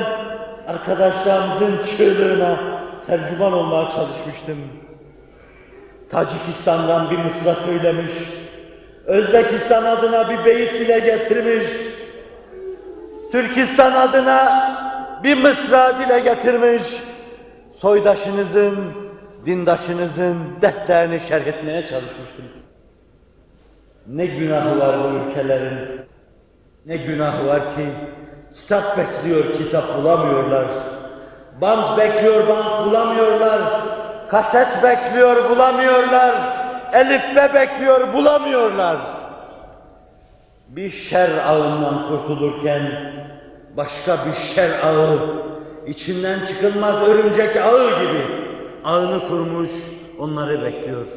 arkadaşlarımızın 0.67 1.83
çığlığına 1.83 2.59
tercüman 3.07 3.53
olmaya 3.53 3.89
çalışmıştım. 3.89 4.57
Tacikistan'dan 6.11 7.11
bir 7.11 7.17
mısra 7.17 7.55
söylemiş, 7.65 8.11
Özbekistan 9.05 9.83
adına 9.83 10.29
bir 10.29 10.45
beyit 10.45 10.73
dile 10.73 10.99
getirmiş, 10.99 11.65
Türkistan 13.31 13.91
adına 13.91 14.71
bir 15.23 15.37
mısra 15.37 15.99
dile 15.99 16.19
getirmiş, 16.19 16.83
soydaşınızın, 17.75 18.77
dindaşınızın 19.45 20.37
dertlerini 20.61 21.19
şerh 21.19 21.47
etmeye 21.47 21.81
çalışmıştım. 21.81 22.45
Ne 24.07 24.25
günahı 24.25 24.79
var 24.79 24.99
bu 25.03 25.17
ülkelerin, 25.17 26.01
ne 26.85 26.97
günahı 26.97 27.47
var 27.47 27.75
ki 27.75 27.85
kitap 28.55 28.97
bekliyor, 28.97 29.53
kitap 29.53 29.97
bulamıyorlar. 29.97 30.65
Band 31.61 31.97
bekliyor, 31.97 32.47
band 32.47 32.85
bulamıyorlar. 32.85 33.61
Kaset 34.29 34.83
bekliyor, 34.83 35.49
bulamıyorlar. 35.49 36.35
Elifbe 36.93 37.53
bekliyor, 37.53 38.13
bulamıyorlar. 38.13 38.97
Bir 40.67 40.89
şer 40.89 41.29
ağından 41.47 42.07
kurtulurken 42.07 43.13
başka 43.77 44.17
bir 44.25 44.33
şer 44.33 44.69
ağı, 44.83 45.19
içinden 45.87 46.45
çıkılmaz 46.45 47.07
örümcek 47.07 47.57
ağı 47.57 47.89
gibi 47.89 48.25
ağını 48.83 49.27
kurmuş, 49.27 49.69
onları 50.19 50.63
bekliyor. 50.63 51.07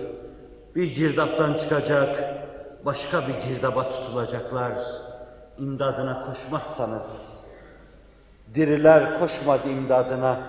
Bir 0.74 0.94
girdaptan 0.94 1.54
çıkacak, 1.54 2.24
başka 2.84 3.20
bir 3.20 3.48
girdaba 3.48 3.90
tutulacaklar. 3.90 4.72
İmdadına 5.58 6.26
koşmazsanız, 6.26 7.32
diriler 8.54 9.20
koşmadı 9.20 9.68
imdadına, 9.68 10.40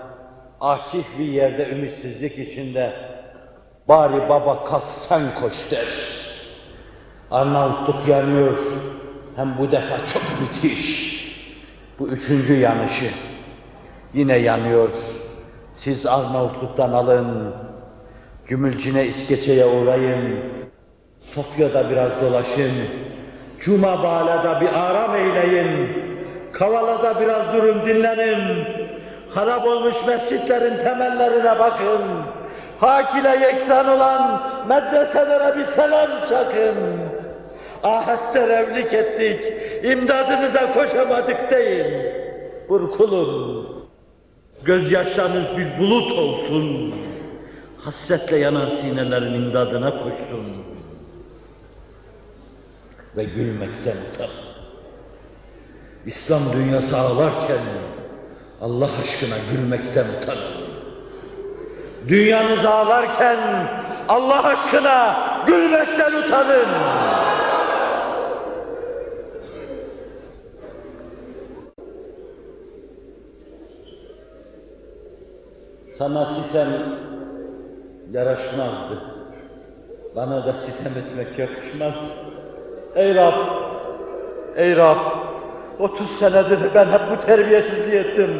akif 0.60 1.18
bir 1.18 1.24
yerde 1.24 1.70
ümitsizlik 1.70 2.38
içinde, 2.38 2.92
bari 3.88 4.28
baba 4.28 4.64
kalk 4.64 4.84
sen 4.88 5.22
koş 5.40 5.70
der. 5.70 5.86
Arnavutluk 7.30 8.08
yanıyor, 8.08 8.58
hem 9.36 9.58
bu 9.58 9.72
defa 9.72 9.96
çok 9.96 10.22
müthiş. 10.40 11.16
Bu 11.98 12.08
üçüncü 12.08 12.54
yanışı. 12.54 13.10
Yine 14.14 14.36
yanıyor. 14.36 14.90
Siz 15.74 16.06
Arnavutluk'tan 16.06 16.92
alın, 16.92 17.54
Gümülcine 18.46 19.06
İskeçe'ye 19.06 19.66
uğrayın, 19.66 20.44
Sofya'da 21.34 21.90
biraz 21.90 22.22
dolaşın, 22.22 22.72
Cuma 23.60 24.02
Bağla'da 24.02 24.60
bir 24.60 24.68
aram 24.80 25.14
eyleyin, 25.14 25.88
Kavala'da 26.52 27.20
biraz 27.20 27.54
durun 27.54 27.86
dinlenin, 27.86 28.64
harap 29.34 29.66
olmuş 29.66 29.96
mescitlerin 30.06 30.76
temellerine 30.76 31.58
bakın, 31.58 32.02
hak 32.80 33.20
ile 33.20 33.46
yeksan 33.46 33.88
olan 33.88 34.42
medreselere 34.68 35.58
bir 35.58 35.64
selam 35.64 36.10
çakın. 36.28 36.74
Aheste 37.82 38.48
revlik 38.48 38.94
ettik, 38.94 39.40
imdadınıza 39.84 40.72
koşamadık 40.72 41.50
deyin. 41.50 42.06
Burkulun, 42.68 43.68
gözyaşlarınız 44.64 45.46
bir 45.56 45.78
bulut 45.78 46.12
olsun. 46.12 46.94
Hasretle 47.78 48.36
yanan 48.36 48.68
sinelerin 48.68 49.34
imdadına 49.34 49.90
koşsun. 49.90 50.75
Ve 53.16 53.24
gülmekten 53.24 53.96
utan. 54.12 54.28
İslam 56.06 56.42
dünyası 56.52 56.96
ağlarken 56.98 57.60
Allah 58.60 58.88
aşkına 59.02 59.36
gülmekten 59.52 60.04
utanın. 60.18 60.66
Dünyanız 62.08 62.64
ağlarken 62.64 63.38
Allah 64.08 64.44
aşkına 64.44 65.16
gülmekten 65.46 66.12
utanın. 66.12 66.66
Sana 75.98 76.26
sitem 76.26 76.68
yaraşmazdı. 78.12 79.02
Bana 80.16 80.46
da 80.46 80.52
sitem 80.52 80.92
etmek 80.98 81.38
yakışmaz. 81.38 81.94
Ey 82.96 83.14
Rab! 83.14 83.34
Ey 84.56 84.76
Rab! 84.76 84.98
30 85.78 86.10
senedir 86.10 86.58
ben 86.74 86.86
hep 86.86 87.00
bu 87.10 87.26
terbiyesizliği 87.26 88.00
ettim. 88.00 88.30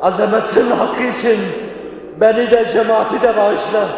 Azametin 0.00 0.70
hakkı 0.70 1.02
için 1.02 1.38
beni 2.20 2.50
de 2.50 2.70
cemaati 2.72 3.22
de 3.22 3.36
bağışla. 3.36 3.88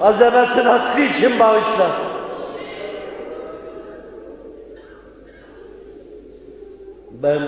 Azametin 0.00 0.64
hakkı 0.64 1.00
için 1.00 1.40
bağışla. 1.40 1.90
Ben 7.22 7.42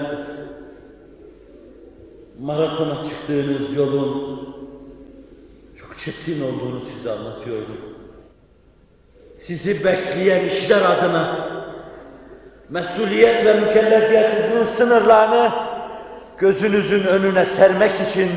maratona 2.41 3.03
çıktığınız 3.03 3.73
yolun 3.75 4.41
çok 5.77 5.99
çetin 5.99 6.43
olduğunu 6.43 6.81
size 6.81 7.13
anlatıyorum. 7.13 7.96
Sizi 9.37 9.85
bekleyen 9.85 10.45
işler 10.45 10.83
adına 10.83 11.49
mesuliyet 12.71 13.47
ve 13.47 13.55
mükellefiyetinizin 13.55 14.65
sınırlarını 14.65 15.51
gözünüzün 16.39 17.07
önüne 17.07 17.47
sermek 17.47 18.01
için 18.01 18.31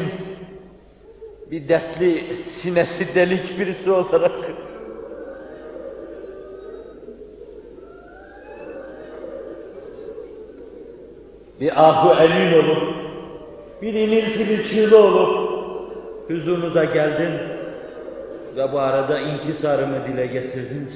bir 1.51 1.69
dertli 1.69 2.23
sinesi 2.47 3.15
delik 3.15 3.59
birisi 3.59 3.91
olarak 3.91 4.31
bir 11.59 11.89
ahu 11.89 12.23
emin 12.23 12.53
olup 12.53 12.93
bir 13.81 13.93
iniltili 13.93 14.63
çığlı 14.63 14.97
olup 14.97 15.49
huzurunuza 16.27 16.83
geldim 16.83 17.58
ve 18.55 18.71
bu 18.73 18.79
arada 18.79 19.19
inkisarımı 19.19 20.07
dile 20.07 20.27
getirdim. 20.27 20.89